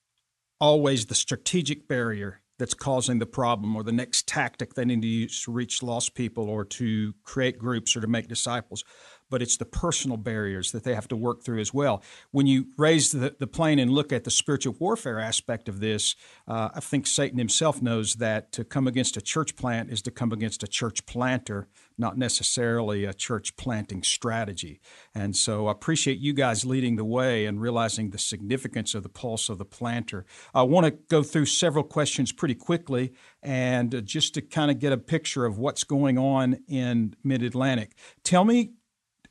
always 0.59 1.07
the 1.07 1.14
strategic 1.14 1.88
barrier 1.88 2.40
that's 2.61 2.75
causing 2.75 3.19
the 3.19 3.26
problem 3.26 3.75
or 3.75 3.83
the 3.83 3.90
next 3.90 4.29
tactic 4.29 4.75
they 4.75 4.85
need 4.85 5.00
to 5.00 5.09
use 5.09 5.43
to 5.45 5.50
reach 5.50 5.83
lost 5.83 6.14
people 6.14 6.49
or 6.49 6.62
to 6.62 7.14
create 7.25 7.59
groups 7.59 7.97
or 7.97 8.02
to 8.02 8.07
make 8.07 8.29
disciples 8.29 8.85
but 9.31 9.41
it's 9.41 9.57
the 9.57 9.65
personal 9.65 10.17
barriers 10.17 10.73
that 10.73 10.85
they 10.85 10.95
have 10.95 11.09
to 11.09 11.17
work 11.17 11.43
through 11.43 11.61
as 11.61 11.73
well. 11.73 12.03
When 12.31 12.47
you 12.47 12.67
raise 12.77 13.13
the, 13.13 13.35
the 13.39 13.47
plane 13.47 13.79
and 13.79 13.91
look 13.91 14.13
at 14.13 14.25
the 14.25 14.31
spiritual 14.31 14.77
warfare 14.79 15.19
aspect 15.21 15.69
of 15.69 15.81
this, 15.81 16.17
uh, 16.47 16.71
I 16.75 16.81
think 16.81 17.07
Satan 17.07 17.39
himself 17.39 17.81
knows 17.81 18.15
that 18.15 18.53
to 18.53 18.65
come 18.65 18.87
against 18.87 19.17
a 19.17 19.21
church 19.21 19.57
plant 19.57 19.91
is 19.91 20.03
to 20.03 20.11
come 20.11 20.33
against 20.33 20.63
a 20.63 20.67
church 20.67 21.07
planter, 21.07 21.69
not 21.97 22.19
necessarily 22.19 23.05
a 23.05 23.15
church 23.15 23.57
planting 23.57 24.03
strategy. 24.03 24.81
And 25.15 25.37
so 25.37 25.69
I 25.69 25.73
appreciate 25.73 26.19
you 26.19 26.33
guys 26.33 26.65
leading 26.65 26.97
the 26.97 27.05
way 27.05 27.47
and 27.47 27.61
realizing 27.61 28.11
the 28.11 28.19
significance 28.19 28.95
of 28.95 29.03
the 29.03 29.09
pulse 29.09 29.49
of 29.49 29.59
the 29.59 29.65
planter. 29.65 30.25
I 30.55 30.63
want 30.63 30.87
to 30.87 30.91
go 30.91 31.23
through 31.23 31.47
several 31.47 31.85
questions 31.85 32.33
pretty 32.33 32.55
quickly 32.55 33.13
and 33.43 34.05
just 34.05 34.35
to 34.35 34.43
kind 34.43 34.71
of 34.71 34.79
get 34.79 34.93
a 34.93 34.99
picture 34.99 35.45
of 35.45 35.59
what's 35.59 35.85
going 35.85 36.19
on 36.19 36.59
in 36.69 37.15
Mid 37.23 37.43
Atlantic. 37.43 37.93
Tell 38.25 38.45
me 38.45 38.73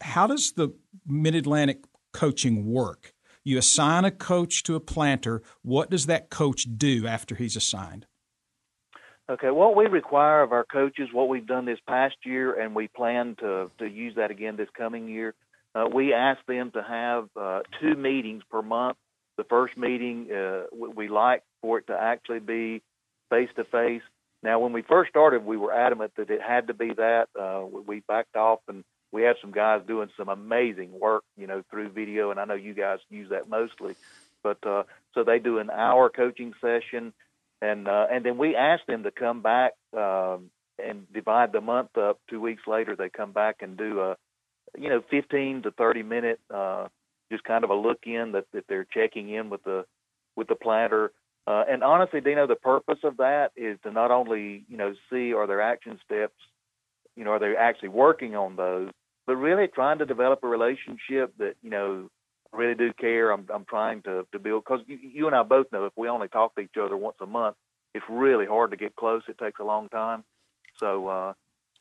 how 0.01 0.27
does 0.27 0.53
the 0.53 0.69
Mid 1.05 1.35
Atlantic 1.35 1.83
coaching 2.13 2.65
work? 2.65 3.13
You 3.43 3.57
assign 3.57 4.05
a 4.05 4.11
coach 4.11 4.63
to 4.63 4.75
a 4.75 4.79
planter. 4.79 5.41
What 5.61 5.89
does 5.89 6.05
that 6.07 6.29
coach 6.29 6.67
do 6.77 7.07
after 7.07 7.35
he's 7.35 7.55
assigned? 7.55 8.05
Okay, 9.29 9.51
what 9.51 9.75
we 9.75 9.85
require 9.85 10.41
of 10.41 10.51
our 10.51 10.65
coaches, 10.65 11.09
what 11.13 11.29
we've 11.29 11.45
done 11.45 11.65
this 11.65 11.79
past 11.87 12.15
year, 12.25 12.59
and 12.59 12.73
we 12.73 12.87
plan 12.87 13.35
to, 13.39 13.69
to 13.77 13.85
use 13.85 14.15
that 14.15 14.31
again 14.31 14.57
this 14.57 14.69
coming 14.75 15.07
year, 15.07 15.35
uh, 15.75 15.85
we 15.93 16.13
ask 16.13 16.39
them 16.47 16.71
to 16.71 16.81
have 16.81 17.29
uh, 17.39 17.59
two 17.79 17.95
meetings 17.95 18.41
per 18.49 18.63
month. 18.63 18.97
The 19.37 19.43
first 19.43 19.77
meeting, 19.77 20.29
uh, 20.31 20.63
we 20.73 21.07
like 21.07 21.43
for 21.61 21.77
it 21.77 21.87
to 21.87 21.93
actually 21.93 22.39
be 22.39 22.81
face 23.29 23.49
to 23.55 23.63
face. 23.65 24.01
Now, 24.41 24.59
when 24.59 24.73
we 24.73 24.81
first 24.81 25.09
started, 25.11 25.45
we 25.45 25.57
were 25.57 25.71
adamant 25.71 26.13
that 26.17 26.29
it 26.29 26.41
had 26.41 26.67
to 26.67 26.73
be 26.73 26.93
that. 26.95 27.27
Uh, 27.39 27.65
we 27.65 28.01
backed 28.07 28.35
off 28.35 28.59
and 28.67 28.83
we 29.11 29.23
have 29.23 29.37
some 29.41 29.51
guys 29.51 29.81
doing 29.87 30.09
some 30.17 30.29
amazing 30.29 30.99
work, 30.99 31.23
you 31.37 31.47
know, 31.47 31.63
through 31.69 31.89
video, 31.89 32.31
and 32.31 32.39
I 32.39 32.45
know 32.45 32.53
you 32.53 32.73
guys 32.73 32.99
use 33.09 33.29
that 33.29 33.49
mostly. 33.49 33.95
But 34.43 34.65
uh, 34.65 34.83
so 35.13 35.23
they 35.23 35.39
do 35.39 35.57
an 35.57 35.69
hour 35.69 36.09
coaching 36.09 36.53
session, 36.61 37.13
and 37.61 37.87
uh, 37.87 38.07
and 38.11 38.23
then 38.23 38.37
we 38.37 38.55
ask 38.55 38.85
them 38.85 39.03
to 39.03 39.11
come 39.11 39.41
back 39.41 39.73
um, 39.97 40.49
and 40.83 41.11
divide 41.11 41.51
the 41.51 41.61
month 41.61 41.97
up. 41.97 42.19
Two 42.29 42.39
weeks 42.39 42.63
later, 42.67 42.95
they 42.95 43.09
come 43.09 43.31
back 43.31 43.57
and 43.61 43.77
do 43.77 43.99
a, 43.99 44.17
you 44.77 44.89
know, 44.89 45.03
15 45.09 45.63
to 45.63 45.71
30 45.71 46.03
minute, 46.03 46.39
uh, 46.53 46.87
just 47.31 47.43
kind 47.43 47.63
of 47.63 47.69
a 47.69 47.75
look 47.75 47.99
in 48.03 48.31
that, 48.33 48.45
that 48.53 48.65
they're 48.69 48.85
checking 48.85 49.29
in 49.29 49.49
with 49.49 49.63
the 49.63 49.85
with 50.35 50.47
the 50.47 50.55
planter. 50.55 51.11
Uh, 51.47 51.63
and 51.67 51.83
honestly, 51.83 52.21
Dino, 52.21 52.45
the 52.45 52.55
purpose 52.55 52.99
of 53.03 53.17
that 53.17 53.51
is 53.55 53.79
to 53.83 53.91
not 53.91 54.11
only 54.11 54.63
you 54.69 54.77
know 54.77 54.93
see 55.09 55.33
are 55.33 55.47
their 55.47 55.61
action 55.61 55.99
steps, 56.05 56.35
you 57.15 57.25
know, 57.25 57.31
are 57.31 57.39
they 57.39 57.55
actually 57.57 57.89
working 57.89 58.35
on 58.35 58.55
those, 58.55 58.91
but 59.29 59.35
really 59.35 59.67
trying 59.67 59.99
to 59.99 60.07
develop 60.07 60.39
a 60.41 60.47
relationship 60.47 61.31
that 61.37 61.53
you 61.61 61.69
know 61.69 62.09
really 62.51 62.73
do 62.73 62.91
care. 62.99 63.29
I'm 63.29 63.45
I'm 63.53 63.63
trying 63.63 64.01
to 64.01 64.25
to 64.31 64.39
build 64.39 64.63
because 64.65 64.83
you, 64.87 64.97
you 64.97 65.27
and 65.27 65.35
I 65.35 65.43
both 65.43 65.67
know 65.71 65.85
if 65.85 65.93
we 65.95 66.09
only 66.09 66.27
talk 66.27 66.55
to 66.55 66.61
each 66.61 66.77
other 66.81 66.97
once 66.97 67.17
a 67.21 67.27
month, 67.27 67.55
it's 67.93 68.05
really 68.09 68.47
hard 68.47 68.71
to 68.71 68.77
get 68.77 68.95
close. 68.95 69.21
It 69.29 69.37
takes 69.37 69.59
a 69.59 69.63
long 69.63 69.87
time. 69.89 70.23
So 70.79 71.07
uh, 71.07 71.33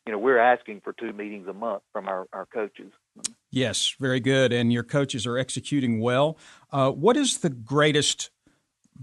you 0.04 0.12
know 0.12 0.18
we're 0.18 0.36
asking 0.36 0.82
for 0.84 0.92
two 0.92 1.14
meetings 1.14 1.48
a 1.48 1.54
month 1.54 1.84
from 1.90 2.06
our 2.06 2.26
our 2.34 2.44
coaches. 2.44 2.92
Yes, 3.50 3.94
very 3.98 4.20
good, 4.20 4.52
and 4.52 4.70
your 4.70 4.84
coaches 4.84 5.26
are 5.26 5.38
executing 5.38 6.00
well. 6.00 6.36
Uh, 6.70 6.90
what 6.90 7.16
is 7.16 7.38
the 7.38 7.48
greatest 7.48 8.28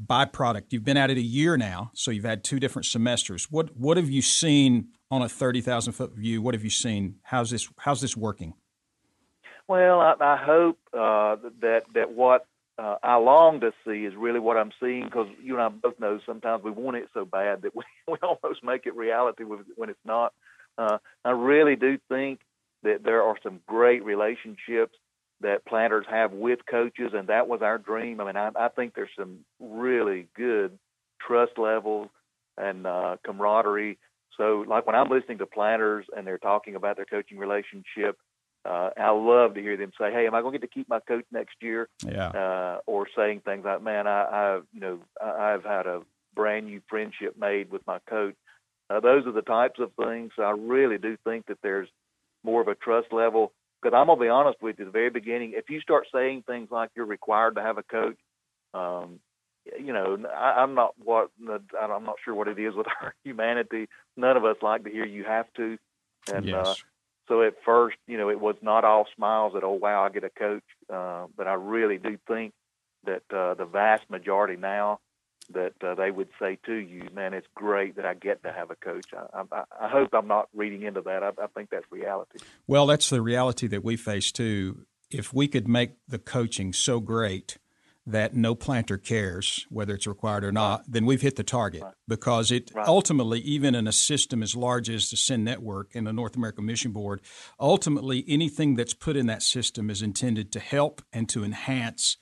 byproduct? 0.06 0.66
You've 0.70 0.86
been 0.86 0.98
at 0.98 1.10
it 1.10 1.18
a 1.18 1.22
year 1.22 1.58
now, 1.58 1.90
so 1.96 2.12
you've 2.12 2.25
had 2.25 2.44
two 2.44 2.60
different 2.60 2.86
semesters. 2.86 3.50
What 3.50 3.75
what 3.75 3.98
have 3.98 4.12
you 4.12 4.22
seen 4.22 4.90
on 5.16 5.22
a 5.22 5.30
thirty 5.30 5.62
thousand 5.62 5.94
foot 5.94 6.14
view? 6.14 6.42
What 6.42 6.54
have 6.54 6.64
you 6.64 6.70
seen? 6.70 7.16
How's 7.24 7.50
this 7.50 7.70
How's 7.78 8.02
this 8.02 8.16
working? 8.16 8.54
Well, 9.68 10.00
I, 10.00 10.14
I 10.20 10.38
hope 10.38 10.78
uh, 10.94 11.38
that 11.62 11.84
that 11.94 12.12
what 12.12 12.46
uh, 12.78 12.98
I 13.02 13.16
long 13.16 13.62
to 13.62 13.72
see 13.86 14.06
is 14.06 14.14
really 14.16 14.40
what 14.40 14.58
I'm 14.58 14.72
seeing 14.80 15.06
because 15.06 15.28
you 15.42 15.54
and 15.54 15.64
I 15.64 15.70
both 15.70 16.00
know 16.00 16.20
sometimes 16.26 16.64
we 16.64 16.72
want 16.72 16.98
it 16.98 17.08
so 17.14 17.26
bad 17.26 17.62
that 17.64 17.76
we, 17.76 17.84
we 18.08 18.18
almost 18.22 18.64
make 18.64 18.86
it 18.86 18.96
reality 18.96 19.44
when 19.44 19.90
it's 19.90 20.00
not. 20.06 20.34
Uh, 20.78 20.98
I 21.24 21.32
really 21.32 21.76
do 21.76 21.98
think 22.10 22.42
that 22.84 23.04
there 23.04 23.24
are 23.24 23.36
some 23.42 23.62
great 23.66 24.04
relationships 24.04 24.98
that 25.42 25.66
planters 25.66 26.06
have 26.10 26.32
with 26.32 26.60
coaches, 26.70 27.12
and 27.14 27.28
that 27.28 27.48
was 27.48 27.62
our 27.62 27.78
dream. 27.78 28.20
I 28.20 28.26
mean, 28.26 28.38
I, 28.38 28.52
I 28.56 28.68
think 28.70 28.94
there's 28.94 29.10
some 29.18 29.40
really 29.60 30.28
good 30.36 30.78
trust 31.26 31.58
levels 31.58 32.10
and 32.58 32.86
uh, 32.86 33.18
camaraderie. 33.26 33.98
So, 34.38 34.65
like 34.68 34.86
when 34.86 34.96
I'm 34.96 35.10
listening 35.10 35.38
to 35.39 35.46
planners 35.46 36.06
and 36.15 36.25
they're 36.25 36.38
talking 36.38 36.75
about 36.75 36.98
their 36.98 37.06
coaching 37.06 37.38
relationship, 37.38 38.18
uh, 38.65 38.89
I 38.98 39.12
love 39.12 39.54
to 39.56 39.62
hear 39.62 39.77
them 39.77 39.92
say, 40.00 40.12
"Hey, 40.12 40.27
am 40.27 40.36
I 40.36 40.42
going 40.42 40.54
to 40.54 40.60
get 40.60 40.68
to 40.70 40.74
keep 40.74 40.89
my 40.89 41.00
coach 41.00 41.25
next 41.32 41.56
year?" 41.62 41.88
Yeah. 42.06 42.30
Uh, 42.30 42.80
or 42.86 43.08
saying 43.15 43.42
things 43.42 43.65
like, 43.65 43.82
"Man, 43.82 44.08
I, 44.08 44.24
I, 44.24 44.60
you 44.74 44.80
know, 44.80 45.00
I, 45.22 45.54
I've 45.54 45.63
had 45.63 45.86
a 45.86 46.01
brand 46.36 46.65
new 46.65 46.82
friendship 46.89 47.38
made 47.38 47.72
with 47.72 47.86
my 47.88 48.00
coach." 48.10 48.36
Uh, 48.89 49.00
those 49.00 49.25
are 49.25 49.32
the 49.32 49.42
types 49.42 49.80
of 49.80 49.92
things. 49.94 50.32
I 50.38 50.51
really 50.51 50.98
do 50.98 51.18
think 51.24 51.48
that 51.48 51.58
there's 51.63 51.89
more 52.44 52.62
of 52.62 52.68
a 52.68 52.75
trust 52.75 53.12
level 53.12 53.51
because 53.82 53.96
I'm 53.96 54.08
gonna 54.08 54.20
be 54.20 54.30
honest 54.30 54.62
with 54.62 54.80
you, 54.80 54.86
at 54.86 54.88
the 54.88 54.92
very 54.92 55.12
beginning, 55.12 55.54
if 55.56 55.70
you 55.70 55.80
start 55.80 56.08
saying 56.13 56.44
things 56.48 56.70
like 56.72 56.89
you're 56.96 57.06
required 57.06 57.56
to 57.56 57.62
have 57.62 57.77
a 57.77 57.84
coach, 57.84 58.18
um, 58.74 59.20
you 59.80 59.94
know, 59.94 60.18
I, 60.36 60.62
I'm 60.62 60.76
not 60.76 60.94
what 61.04 61.30
I'm 61.42 62.06
not 62.06 62.16
sure 62.24 62.36
what 62.36 62.48
it 62.48 62.60
is 62.60 62.76
with 62.76 62.88
our 63.02 63.16
humanity. 63.24 63.88
None 64.16 64.38
of 64.38 64.46
us 64.46 64.58
like 64.62 64.84
to 64.84 64.90
hear 64.90 65.06
you 65.06 65.24
have 65.24 65.48
to, 65.58 65.78
and 66.32 66.46
yes. 66.46 66.68
uh, 66.68 66.76
so 67.28 67.42
at 67.42 67.56
first, 67.66 67.98
you 68.08 68.18
know, 68.18 68.30
it 68.30 68.40
was 68.40 68.56
not 68.62 68.84
all 68.84 69.08
smiles 69.16 69.54
that 69.54 69.64
oh 69.64 69.72
wow 69.82 70.04
I 70.04 70.10
get 70.10 70.24
a 70.24 70.30
coach, 70.30 70.64
uh, 70.92 71.26
but 71.36 71.48
I 71.48 71.54
really 71.54 71.98
do 71.98 72.18
think 72.28 72.54
that 73.06 73.24
uh, 73.36 73.54
the 73.56 73.66
vast 73.66 74.10
majority 74.10 74.56
now 74.56 75.00
that 75.54 75.74
uh, 75.84 75.94
they 75.94 76.10
would 76.10 76.30
say 76.40 76.58
to 76.66 76.74
you, 76.74 77.08
"Man, 77.14 77.34
it's 77.34 77.48
great 77.56 77.96
that 77.96 78.06
I 78.06 78.14
get 78.14 78.44
to 78.44 78.52
have 78.52 78.72
a 78.72 78.76
coach." 78.76 79.08
I, 79.14 79.44
I, 79.52 79.64
I 79.82 79.90
hope 79.90 80.10
I'm 80.14 80.28
not 80.28 80.50
reading 80.56 80.84
into 80.84 81.02
that. 81.02 81.24
I, 81.24 81.30
I, 81.42 81.48
think 81.56 81.70
that's 81.70 81.86
reality. 81.92 82.40
Well, 82.68 82.88
that's 82.88 83.10
the 83.10 83.22
reality 83.22 83.68
that 83.68 83.84
we 83.84 83.96
face 83.96 84.32
too. 84.32 84.86
If 85.12 85.34
we 85.34 85.48
could 85.48 85.68
make 85.68 85.92
the 86.08 86.18
coaching 86.18 86.74
so 86.74 87.00
great 87.00 87.58
that 88.08 88.36
no 88.36 88.54
planter 88.54 88.98
cares 88.98 89.66
whether 89.70 89.96
it's 89.96 90.06
required 90.06 90.44
or 90.44 90.52
not, 90.52 90.82
right. 90.82 90.92
then 90.92 91.06
we've 91.06 91.22
hit 91.22 91.36
the 91.36 91.44
target 91.44 91.82
right. 91.82 91.94
because 92.08 92.52
it 92.52 92.72
right. 92.76 92.88
ultimately, 92.88 93.40
even 93.40 93.74
in 93.74 93.88
a 93.88 93.92
system 93.92 94.44
as 94.44 94.56
large 94.56 94.90
as 94.90 95.10
the 95.10 95.18
Send 95.18 95.44
Network 95.44 95.96
and 95.96 96.06
the 96.06 96.14
North 96.14 96.36
American 96.36 96.66
Mission 96.66 96.92
Board, 96.92 97.22
ultimately 97.60 98.24
anything 98.28 98.76
that's 98.76 98.94
put 98.94 99.16
in 99.16 99.26
that 99.26 99.42
system 99.42 99.90
is 99.90 100.02
intended 100.02 100.52
to 100.52 100.60
help 100.60 101.02
and 101.12 101.28
to 101.30 101.44
enhance 101.44 102.18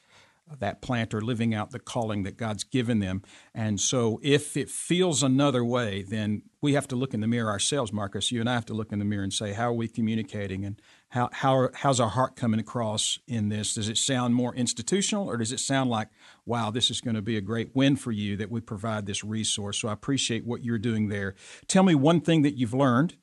that 0.59 0.81
planter 0.81 1.21
living 1.21 1.53
out 1.53 1.71
the 1.71 1.79
calling 1.79 2.23
that 2.23 2.37
God's 2.37 2.63
given 2.63 2.99
them. 2.99 3.23
And 3.53 3.79
so 3.79 4.19
if 4.21 4.55
it 4.57 4.69
feels 4.69 5.23
another 5.23 5.63
way, 5.63 6.03
then 6.03 6.43
we 6.61 6.73
have 6.73 6.87
to 6.89 6.95
look 6.95 7.13
in 7.13 7.21
the 7.21 7.27
mirror 7.27 7.49
ourselves, 7.49 7.91
Marcus. 7.91 8.31
You 8.31 8.39
and 8.39 8.49
I 8.49 8.53
have 8.53 8.65
to 8.67 8.73
look 8.73 8.91
in 8.91 8.99
the 8.99 9.05
mirror 9.05 9.23
and 9.23 9.33
say, 9.33 9.53
how 9.53 9.69
are 9.69 9.73
we 9.73 9.87
communicating 9.87 10.65
and 10.65 10.81
how, 11.13 11.29
how 11.31 11.69
how's 11.75 11.99
our 11.99 12.09
heart 12.09 12.35
coming 12.35 12.59
across 12.59 13.19
in 13.27 13.49
this? 13.49 13.75
Does 13.75 13.87
it 13.87 13.97
sound 13.97 14.33
more 14.33 14.55
institutional 14.55 15.29
or 15.29 15.37
does 15.37 15.51
it 15.51 15.59
sound 15.59 15.91
like, 15.91 16.07
wow, 16.43 16.71
this 16.71 16.89
is 16.89 17.01
going 17.01 17.13
to 17.15 17.21
be 17.21 17.37
a 17.37 17.41
great 17.41 17.75
win 17.75 17.95
for 17.97 18.11
you 18.11 18.35
that 18.37 18.49
we 18.49 18.61
provide 18.61 19.05
this 19.05 19.23
resource? 19.23 19.77
So 19.77 19.89
I 19.89 19.93
appreciate 19.93 20.43
what 20.43 20.63
you're 20.63 20.79
doing 20.79 21.09
there. 21.09 21.35
Tell 21.67 21.83
me 21.83 21.93
one 21.93 22.19
thing 22.19 22.41
that 22.41 22.57
you've 22.57 22.73
learned 22.73 23.15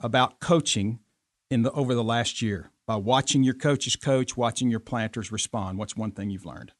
about 0.00 0.40
coaching 0.40 1.00
in 1.50 1.60
the 1.60 1.70
over 1.72 1.94
the 1.94 2.02
last 2.02 2.40
year 2.40 2.70
by 2.86 2.96
watching 2.96 3.42
your 3.42 3.52
coaches 3.52 3.96
coach, 3.96 4.34
watching 4.34 4.70
your 4.70 4.80
planters 4.80 5.30
respond? 5.30 5.76
What's 5.76 5.94
one 5.94 6.12
thing 6.12 6.30
you've 6.30 6.46
learned? 6.46 6.72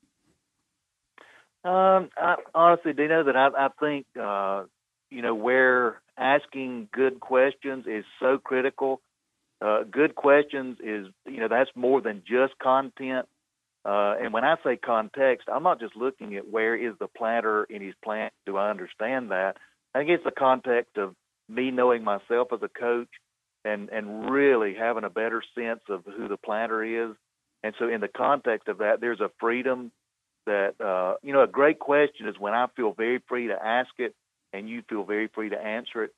Um, 1.64 2.08
I, 2.16 2.36
honestly, 2.54 2.94
Dino, 2.94 3.24
that 3.24 3.36
I, 3.36 3.48
I 3.66 3.68
think 3.78 4.06
uh, 4.18 4.62
you 5.10 5.20
know 5.20 5.34
where 5.34 6.00
asking 6.16 6.88
good 6.94 7.20
questions 7.20 7.84
is 7.86 8.06
so 8.20 8.38
critical. 8.38 9.02
Uh, 9.60 9.84
good 9.90 10.14
questions 10.14 10.78
is 10.82 11.06
you 11.26 11.40
know 11.40 11.48
that's 11.48 11.70
more 11.74 12.00
than 12.00 12.22
just 12.26 12.58
content. 12.58 13.26
Uh, 13.84 14.16
and 14.20 14.32
when 14.32 14.44
I 14.44 14.56
say 14.64 14.76
context, 14.76 15.48
I'm 15.52 15.62
not 15.62 15.78
just 15.80 15.94
looking 15.94 16.36
at 16.36 16.48
where 16.50 16.74
is 16.74 16.94
the 16.98 17.06
planter 17.06 17.64
in 17.64 17.80
his 17.80 17.94
plant. 18.02 18.32
Do 18.44 18.56
I 18.56 18.68
understand 18.68 19.30
that? 19.30 19.56
I 19.94 19.98
think 19.98 20.10
it's 20.10 20.24
the 20.24 20.32
context 20.32 20.98
of 20.98 21.14
me 21.48 21.70
knowing 21.70 22.02
myself 22.02 22.48
as 22.52 22.60
a 22.62 22.68
coach 22.68 23.08
and 23.64 23.88
and 23.90 24.30
really 24.30 24.74
having 24.74 25.04
a 25.04 25.10
better 25.10 25.42
sense 25.54 25.80
of 25.88 26.04
who 26.04 26.28
the 26.28 26.36
planter 26.36 26.82
is. 27.10 27.16
And 27.62 27.74
so, 27.78 27.88
in 27.88 28.00
the 28.00 28.08
context 28.08 28.68
of 28.68 28.78
that, 28.78 29.00
there's 29.00 29.20
a 29.20 29.30
freedom 29.40 29.90
that 30.46 30.80
uh, 30.80 31.16
you 31.22 31.32
know. 31.32 31.42
A 31.42 31.48
great 31.48 31.78
question 31.78 32.28
is 32.28 32.36
when 32.38 32.54
I 32.54 32.66
feel 32.76 32.92
very 32.92 33.20
free 33.28 33.48
to 33.48 33.54
ask 33.54 33.90
it, 33.98 34.14
and 34.52 34.68
you 34.68 34.82
feel 34.88 35.04
very 35.04 35.28
free 35.34 35.50
to 35.50 35.58
answer 35.58 36.04
it. 36.04 36.14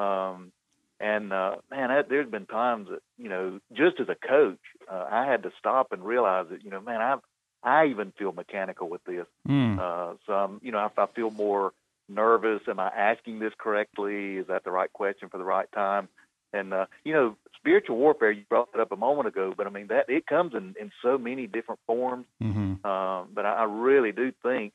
Um, 0.00 0.52
and 1.00 1.32
uh, 1.32 1.56
man, 1.70 1.88
that, 1.88 2.08
there's 2.08 2.30
been 2.30 2.46
times 2.46 2.88
that 2.90 3.00
you 3.18 3.28
know, 3.28 3.60
just 3.72 4.00
as 4.00 4.08
a 4.08 4.14
coach, 4.26 4.58
uh, 4.90 5.06
I 5.10 5.26
had 5.26 5.42
to 5.42 5.52
stop 5.58 5.92
and 5.92 6.04
realize 6.04 6.46
that 6.50 6.64
you 6.64 6.70
know, 6.70 6.80
man, 6.80 7.00
I 7.00 7.16
I 7.62 7.86
even 7.86 8.12
feel 8.18 8.32
mechanical 8.32 8.88
with 8.88 9.04
this. 9.04 9.26
Mm. 9.48 9.78
Uh, 9.78 10.14
so 10.26 10.32
I'm, 10.32 10.60
you 10.62 10.72
know, 10.72 10.78
I, 10.78 11.02
I 11.02 11.06
feel 11.14 11.30
more 11.30 11.72
nervous? 12.08 12.62
Am 12.68 12.78
I 12.78 12.88
asking 12.88 13.38
this 13.38 13.52
correctly? 13.58 14.36
Is 14.36 14.46
that 14.48 14.64
the 14.64 14.70
right 14.70 14.92
question 14.92 15.28
for 15.28 15.38
the 15.38 15.44
right 15.44 15.70
time? 15.72 16.08
And 16.52 16.72
uh, 16.72 16.86
you 17.04 17.12
know, 17.12 17.36
spiritual 17.56 17.96
warfare. 17.96 18.30
You 18.30 18.44
brought 18.48 18.68
it 18.74 18.80
up 18.80 18.92
a 18.92 18.96
moment 18.96 19.28
ago, 19.28 19.52
but 19.56 19.66
I 19.66 19.70
mean 19.70 19.88
that 19.88 20.08
it 20.08 20.26
comes 20.26 20.54
in 20.54 20.74
in 20.80 20.90
so 21.02 21.18
many 21.18 21.46
different 21.46 21.80
forms. 21.86 22.26
Mm-hmm. 22.42 22.86
Um, 22.86 23.28
but 23.34 23.44
I, 23.44 23.54
I 23.54 23.64
really 23.64 24.12
do 24.12 24.32
think 24.42 24.72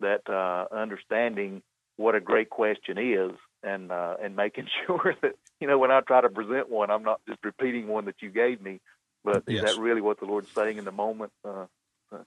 that 0.00 0.28
uh, 0.28 0.74
understanding 0.74 1.62
what 1.96 2.14
a 2.14 2.20
great 2.20 2.50
question 2.50 2.98
is 2.98 3.32
and 3.64 3.90
uh, 3.90 4.16
and 4.22 4.36
making 4.36 4.68
sure 4.86 5.14
that 5.22 5.32
you 5.60 5.66
know 5.66 5.78
when 5.78 5.90
I 5.90 6.00
try 6.00 6.20
to 6.20 6.28
present 6.28 6.70
one, 6.70 6.90
I'm 6.90 7.02
not 7.02 7.20
just 7.28 7.44
repeating 7.44 7.88
one 7.88 8.04
that 8.06 8.16
you 8.20 8.30
gave 8.30 8.60
me, 8.60 8.80
but 9.24 9.44
yes. 9.46 9.64
is 9.64 9.74
that 9.74 9.80
really 9.80 10.00
what 10.00 10.20
the 10.20 10.26
Lord's 10.26 10.50
saying 10.52 10.78
in 10.78 10.84
the 10.84 10.92
moment? 10.92 11.32
Uh, 11.44 11.66
uh. 12.12 12.18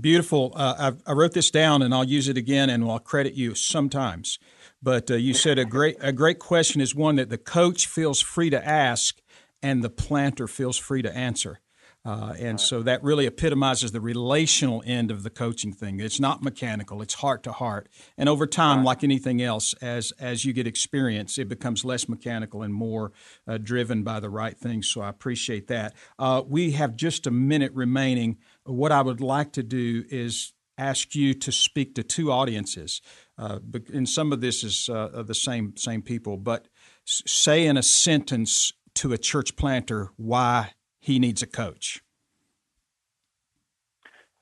Beautiful. 0.00 0.52
Uh, 0.54 0.92
I, 1.06 1.10
I, 1.10 1.14
wrote 1.14 1.32
this 1.32 1.50
down, 1.50 1.82
and 1.82 1.94
I'll 1.94 2.04
use 2.04 2.28
it 2.28 2.36
again, 2.36 2.70
and 2.70 2.84
I'll 2.84 2.98
credit 2.98 3.34
you 3.34 3.54
sometimes. 3.54 4.38
But 4.82 5.10
uh, 5.10 5.14
you 5.14 5.34
said 5.34 5.58
a 5.58 5.64
great 5.64 5.96
a 6.00 6.12
great 6.12 6.38
question 6.38 6.80
is 6.80 6.94
one 6.94 7.16
that 7.16 7.30
the 7.30 7.38
coach 7.38 7.86
feels 7.86 8.20
free 8.20 8.50
to 8.50 8.66
ask, 8.66 9.20
and 9.62 9.82
the 9.82 9.90
planter 9.90 10.46
feels 10.46 10.76
free 10.76 11.02
to 11.02 11.14
answer. 11.14 11.60
Uh, 12.08 12.32
and 12.38 12.58
so 12.58 12.82
that 12.82 13.02
really 13.02 13.26
epitomizes 13.26 13.92
the 13.92 14.00
relational 14.00 14.82
end 14.86 15.10
of 15.10 15.24
the 15.24 15.28
coaching 15.28 15.74
thing. 15.74 16.00
It's 16.00 16.18
not 16.18 16.42
mechanical; 16.42 17.02
it's 17.02 17.12
heart 17.12 17.42
to 17.42 17.52
heart. 17.52 17.86
And 18.16 18.30
over 18.30 18.46
time, 18.46 18.82
like 18.82 19.04
anything 19.04 19.42
else, 19.42 19.74
as 19.82 20.12
as 20.12 20.42
you 20.42 20.54
get 20.54 20.66
experience, 20.66 21.36
it 21.36 21.50
becomes 21.50 21.84
less 21.84 22.08
mechanical 22.08 22.62
and 22.62 22.72
more 22.72 23.12
uh, 23.46 23.58
driven 23.58 24.04
by 24.04 24.20
the 24.20 24.30
right 24.30 24.56
things. 24.56 24.88
So 24.88 25.02
I 25.02 25.10
appreciate 25.10 25.66
that. 25.66 25.92
Uh, 26.18 26.42
we 26.48 26.70
have 26.70 26.96
just 26.96 27.26
a 27.26 27.30
minute 27.30 27.72
remaining. 27.74 28.38
What 28.64 28.90
I 28.90 29.02
would 29.02 29.20
like 29.20 29.52
to 29.52 29.62
do 29.62 30.04
is 30.08 30.54
ask 30.78 31.14
you 31.14 31.34
to 31.34 31.52
speak 31.52 31.94
to 31.96 32.02
two 32.02 32.32
audiences. 32.32 33.02
Uh, 33.36 33.58
and 33.92 34.08
some 34.08 34.32
of 34.32 34.40
this 34.40 34.64
is 34.64 34.88
uh, 34.88 35.22
the 35.26 35.34
same 35.34 35.76
same 35.76 36.00
people, 36.00 36.38
but 36.38 36.68
say 37.04 37.66
in 37.66 37.76
a 37.76 37.82
sentence 37.82 38.72
to 38.94 39.12
a 39.12 39.18
church 39.18 39.56
planter 39.56 40.08
why 40.16 40.70
he 41.00 41.18
needs 41.18 41.42
a 41.42 41.46
coach? 41.46 42.00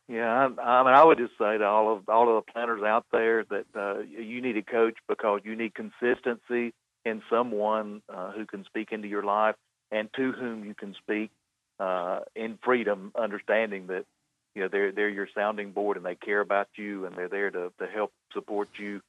Yeah, 0.08 0.28
I, 0.28 0.62
I 0.62 0.84
mean, 0.84 0.94
I 0.94 1.04
would 1.04 1.18
just 1.18 1.32
say 1.38 1.58
to 1.58 1.64
all 1.64 1.96
of 1.96 2.08
all 2.08 2.28
of 2.28 2.44
the 2.44 2.52
planners 2.52 2.82
out 2.82 3.06
there 3.10 3.44
that 3.44 3.66
uh, 3.74 4.00
you 4.00 4.40
need 4.40 4.56
a 4.56 4.62
coach 4.62 4.94
because 5.08 5.40
you 5.44 5.56
need 5.56 5.74
consistency 5.74 6.72
in 7.04 7.22
someone 7.28 8.02
uh, 8.12 8.32
who 8.32 8.46
can 8.46 8.64
speak 8.64 8.92
into 8.92 9.08
your 9.08 9.24
life 9.24 9.56
and 9.90 10.08
to 10.14 10.32
whom 10.32 10.64
you 10.64 10.74
can 10.74 10.94
speak 10.94 11.30
uh, 11.80 12.20
in 12.34 12.58
freedom, 12.64 13.12
understanding 13.18 13.88
that 13.88 14.04
you 14.54 14.62
know 14.62 14.68
they're 14.68 14.92
they're 14.92 15.08
your 15.08 15.28
sounding 15.34 15.72
board 15.72 15.96
and 15.96 16.06
they 16.06 16.14
care 16.14 16.40
about 16.40 16.68
you 16.76 17.04
and 17.06 17.16
they're 17.16 17.28
there 17.28 17.50
to 17.50 17.72
to 17.80 17.86
help 17.86 18.12
support 18.32 18.68
you 18.78 19.00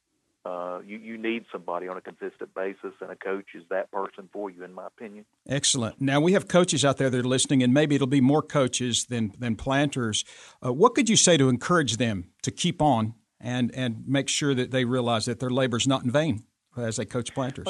uh, 0.48 0.80
you, 0.86 0.98
you 0.98 1.18
need 1.18 1.44
somebody 1.52 1.88
on 1.88 1.96
a 1.96 2.00
consistent 2.00 2.54
basis, 2.54 2.92
and 3.00 3.10
a 3.10 3.16
coach 3.16 3.46
is 3.54 3.64
that 3.68 3.90
person 3.90 4.28
for 4.32 4.48
you, 4.50 4.64
in 4.64 4.72
my 4.72 4.86
opinion. 4.86 5.24
Excellent. 5.46 6.00
Now, 6.00 6.20
we 6.20 6.32
have 6.32 6.48
coaches 6.48 6.84
out 6.84 6.96
there 6.96 7.10
that 7.10 7.18
are 7.18 7.28
listening, 7.28 7.62
and 7.62 7.74
maybe 7.74 7.94
it'll 7.94 8.06
be 8.06 8.20
more 8.20 8.42
coaches 8.42 9.04
than, 9.06 9.34
than 9.38 9.56
planters. 9.56 10.24
Uh, 10.64 10.72
what 10.72 10.94
could 10.94 11.08
you 11.08 11.16
say 11.16 11.36
to 11.36 11.48
encourage 11.48 11.98
them 11.98 12.30
to 12.42 12.50
keep 12.50 12.80
on 12.80 13.14
and, 13.40 13.74
and 13.74 14.04
make 14.06 14.28
sure 14.28 14.54
that 14.54 14.70
they 14.70 14.84
realize 14.84 15.26
that 15.26 15.38
their 15.38 15.50
labor 15.50 15.76
is 15.76 15.86
not 15.86 16.04
in 16.04 16.10
vain 16.10 16.44
as 16.76 16.96
they 16.96 17.04
coach 17.04 17.34
planters? 17.34 17.66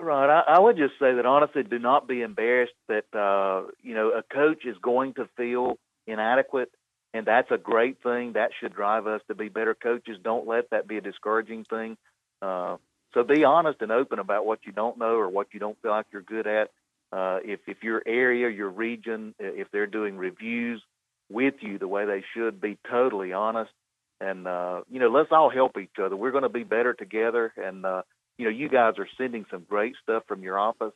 Right. 0.00 0.30
I, 0.30 0.56
I 0.56 0.58
would 0.58 0.76
just 0.76 0.94
say 0.98 1.14
that 1.14 1.26
honestly, 1.26 1.62
do 1.62 1.78
not 1.78 2.08
be 2.08 2.22
embarrassed 2.22 2.72
that 2.88 3.04
uh, 3.14 3.70
you 3.82 3.94
know 3.94 4.10
a 4.10 4.22
coach 4.22 4.64
is 4.64 4.76
going 4.82 5.14
to 5.14 5.28
feel 5.36 5.78
inadequate 6.06 6.70
and 7.12 7.26
that's 7.26 7.50
a 7.50 7.58
great 7.58 8.02
thing. 8.02 8.34
That 8.34 8.50
should 8.60 8.74
drive 8.74 9.06
us 9.06 9.20
to 9.28 9.34
be 9.34 9.48
better 9.48 9.74
coaches. 9.74 10.18
Don't 10.22 10.46
let 10.46 10.70
that 10.70 10.86
be 10.86 10.96
a 10.96 11.00
discouraging 11.00 11.64
thing. 11.64 11.96
Uh, 12.40 12.76
so 13.14 13.24
be 13.24 13.44
honest 13.44 13.82
and 13.82 13.90
open 13.90 14.18
about 14.18 14.46
what 14.46 14.60
you 14.64 14.72
don't 14.72 14.98
know 14.98 15.16
or 15.16 15.28
what 15.28 15.48
you 15.52 15.60
don't 15.60 15.80
feel 15.82 15.90
like 15.90 16.06
you're 16.12 16.22
good 16.22 16.46
at. 16.46 16.70
Uh, 17.12 17.40
if 17.42 17.60
if 17.66 17.82
your 17.82 18.02
area, 18.06 18.48
your 18.48 18.70
region, 18.70 19.34
if 19.40 19.68
they're 19.72 19.88
doing 19.88 20.16
reviews 20.16 20.80
with 21.28 21.54
you 21.60 21.78
the 21.78 21.88
way 21.88 22.06
they 22.06 22.22
should, 22.34 22.60
be 22.60 22.78
totally 22.88 23.32
honest. 23.32 23.72
And 24.20 24.46
uh, 24.46 24.82
you 24.88 25.00
know, 25.00 25.08
let's 25.08 25.32
all 25.32 25.50
help 25.50 25.76
each 25.76 25.98
other. 26.00 26.14
We're 26.14 26.30
going 26.30 26.44
to 26.44 26.48
be 26.48 26.62
better 26.62 26.94
together. 26.94 27.52
And 27.56 27.84
uh, 27.84 28.02
you 28.38 28.44
know, 28.44 28.50
you 28.50 28.68
guys 28.68 28.94
are 28.98 29.08
sending 29.18 29.44
some 29.50 29.66
great 29.68 29.94
stuff 30.02 30.22
from 30.28 30.44
your 30.44 30.56
office, 30.56 30.92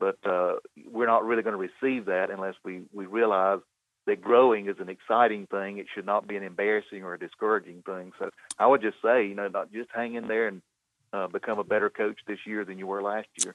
but 0.00 0.16
uh, 0.24 0.54
we're 0.90 1.06
not 1.06 1.26
really 1.26 1.42
going 1.42 1.58
to 1.58 1.70
receive 1.82 2.06
that 2.06 2.30
unless 2.30 2.54
we 2.64 2.82
we 2.94 3.04
realize 3.04 3.60
that 4.08 4.22
growing 4.22 4.68
is 4.68 4.76
an 4.80 4.88
exciting 4.88 5.46
thing. 5.46 5.78
It 5.78 5.86
should 5.94 6.06
not 6.06 6.26
be 6.26 6.36
an 6.36 6.42
embarrassing 6.42 7.04
or 7.04 7.14
a 7.14 7.18
discouraging 7.18 7.82
thing. 7.82 8.12
So 8.18 8.30
I 8.58 8.66
would 8.66 8.80
just 8.80 8.96
say, 9.02 9.26
you 9.26 9.34
know, 9.34 9.48
not 9.48 9.70
just 9.70 9.90
hang 9.94 10.14
in 10.14 10.26
there 10.26 10.48
and 10.48 10.62
uh, 11.12 11.28
become 11.28 11.58
a 11.58 11.64
better 11.64 11.90
coach 11.90 12.18
this 12.26 12.38
year 12.46 12.64
than 12.64 12.78
you 12.78 12.86
were 12.86 13.02
last 13.02 13.28
year. 13.42 13.54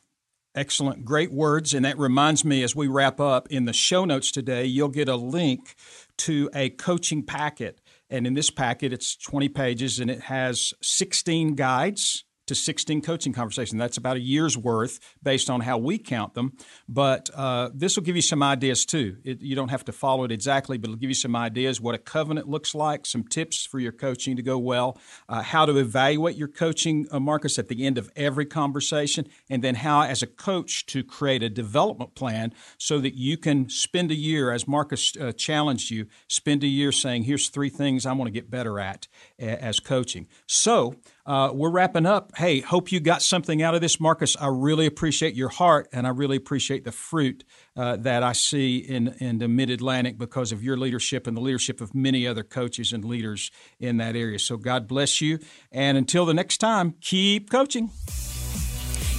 Excellent. 0.55 1.03
Great 1.03 1.31
words. 1.31 1.73
And 1.73 1.83
that 1.83 1.97
reminds 1.97 2.45
me, 2.45 2.61
as 2.61 2.75
we 2.75 2.87
wrap 2.87 3.19
up, 3.19 3.47
in 3.49 3.65
the 3.65 3.73
show 3.73 4.05
notes 4.05 4.29
today, 4.29 4.65
you'll 4.65 4.89
get 4.89 5.09
a 5.09 5.15
link 5.15 5.73
to 6.19 6.49
a 6.53 6.69
coaching 6.69 7.23
packet. 7.23 7.81
And 8.09 8.27
in 8.27 8.35
this 8.35 8.51
packet, 8.51 8.93
it's 8.93 9.15
20 9.15 9.49
pages 9.49 9.99
and 9.99 10.11
it 10.11 10.21
has 10.21 10.73
16 10.83 11.55
guides 11.55 12.25
to 12.47 12.55
16 12.55 13.01
coaching 13.01 13.33
conversations. 13.33 13.79
That's 13.79 13.97
about 13.97 14.17
a 14.17 14.19
year's 14.19 14.57
worth 14.57 14.99
based 15.21 15.49
on 15.49 15.61
how 15.61 15.77
we 15.77 15.97
count 15.97 16.33
them. 16.33 16.53
But 16.87 17.29
uh, 17.33 17.69
this 17.73 17.95
will 17.95 18.03
give 18.03 18.15
you 18.15 18.21
some 18.21 18.43
ideas 18.43 18.85
too. 18.85 19.17
It, 19.23 19.41
you 19.41 19.55
don't 19.55 19.69
have 19.69 19.85
to 19.85 19.91
follow 19.91 20.23
it 20.23 20.31
exactly, 20.31 20.77
but 20.77 20.89
it'll 20.89 20.99
give 20.99 21.09
you 21.09 21.15
some 21.15 21.35
ideas 21.35 21.79
what 21.79 21.95
a 21.95 21.99
covenant 21.99 22.49
looks 22.49 22.75
like, 22.75 23.05
some 23.05 23.23
tips 23.23 23.65
for 23.65 23.79
your 23.79 23.91
coaching 23.91 24.35
to 24.35 24.41
go 24.41 24.57
well, 24.57 24.99
uh, 25.29 25.41
how 25.41 25.65
to 25.65 25.77
evaluate 25.77 26.35
your 26.35 26.47
coaching, 26.47 27.07
uh, 27.11 27.19
Marcus, 27.19 27.57
at 27.57 27.67
the 27.67 27.85
end 27.85 27.97
of 27.97 28.11
every 28.15 28.45
conversation, 28.45 29.27
and 29.49 29.63
then 29.63 29.75
how, 29.75 30.01
as 30.01 30.21
a 30.21 30.27
coach, 30.27 30.85
to 30.87 31.03
create 31.03 31.43
a 31.43 31.49
development 31.49 32.15
plan 32.15 32.53
so 32.77 32.99
that 32.99 33.15
you 33.15 33.37
can 33.37 33.69
spend 33.69 34.11
a 34.11 34.15
year, 34.15 34.51
as 34.51 34.67
Marcus 34.67 35.15
uh, 35.17 35.31
challenged 35.31 35.91
you, 35.91 36.07
spend 36.27 36.63
a 36.63 36.67
year 36.67 36.91
saying, 36.91 37.23
here's 37.23 37.49
three 37.49 37.69
things 37.69 38.05
I 38.05 38.13
want 38.13 38.27
to 38.27 38.31
get 38.31 38.49
better 38.49 38.79
at 38.79 39.07
as 39.39 39.79
coaching. 39.79 40.27
So, 40.47 40.95
uh, 41.25 41.51
we're 41.53 41.69
wrapping 41.69 42.05
up. 42.05 42.35
Hey, 42.35 42.59
hope 42.59 42.91
you 42.91 42.99
got 42.99 43.21
something 43.21 43.61
out 43.61 43.75
of 43.75 43.81
this, 43.81 43.99
Marcus. 43.99 44.35
I 44.39 44.47
really 44.47 44.85
appreciate 44.85 45.35
your 45.35 45.49
heart, 45.49 45.87
and 45.93 46.05
I 46.05 46.09
really 46.09 46.35
appreciate 46.35 46.83
the 46.83 46.91
fruit 46.91 47.45
uh, 47.77 47.95
that 47.97 48.23
I 48.23 48.33
see 48.33 48.77
in 48.77 49.15
in 49.19 49.37
the 49.37 49.47
Mid 49.47 49.69
Atlantic 49.69 50.17
because 50.17 50.51
of 50.51 50.63
your 50.63 50.75
leadership 50.75 51.25
and 51.25 51.37
the 51.37 51.41
leadership 51.41 51.79
of 51.79 51.95
many 51.95 52.27
other 52.27 52.43
coaches 52.43 52.91
and 52.91 53.05
leaders 53.05 53.51
in 53.79 53.97
that 53.97 54.15
area. 54.15 54.37
So 54.37 54.57
God 54.57 54.87
bless 54.87 55.21
you, 55.21 55.39
and 55.71 55.97
until 55.97 56.25
the 56.25 56.33
next 56.33 56.57
time, 56.57 56.95
keep 56.99 57.49
coaching. 57.49 57.89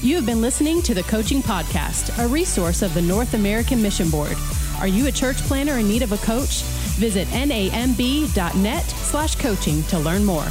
You 0.02 0.16
have 0.16 0.26
been 0.26 0.42
listening 0.42 0.82
to 0.82 0.92
the 0.92 1.02
Coaching 1.04 1.40
Podcast, 1.40 2.22
a 2.22 2.28
resource 2.28 2.82
of 2.82 2.92
the 2.92 3.00
North 3.00 3.32
American 3.32 3.80
Mission 3.80 4.10
Board. 4.10 4.36
Are 4.78 4.88
you 4.88 5.06
a 5.06 5.12
church 5.12 5.38
planner 5.38 5.78
in 5.78 5.88
need 5.88 6.02
of 6.02 6.12
a 6.12 6.18
coach? 6.18 6.62
Visit 6.98 7.26
namb.net 7.28 8.84
slash 8.84 9.36
coaching 9.36 9.82
to 9.84 9.98
learn 9.98 10.22
more. 10.22 10.46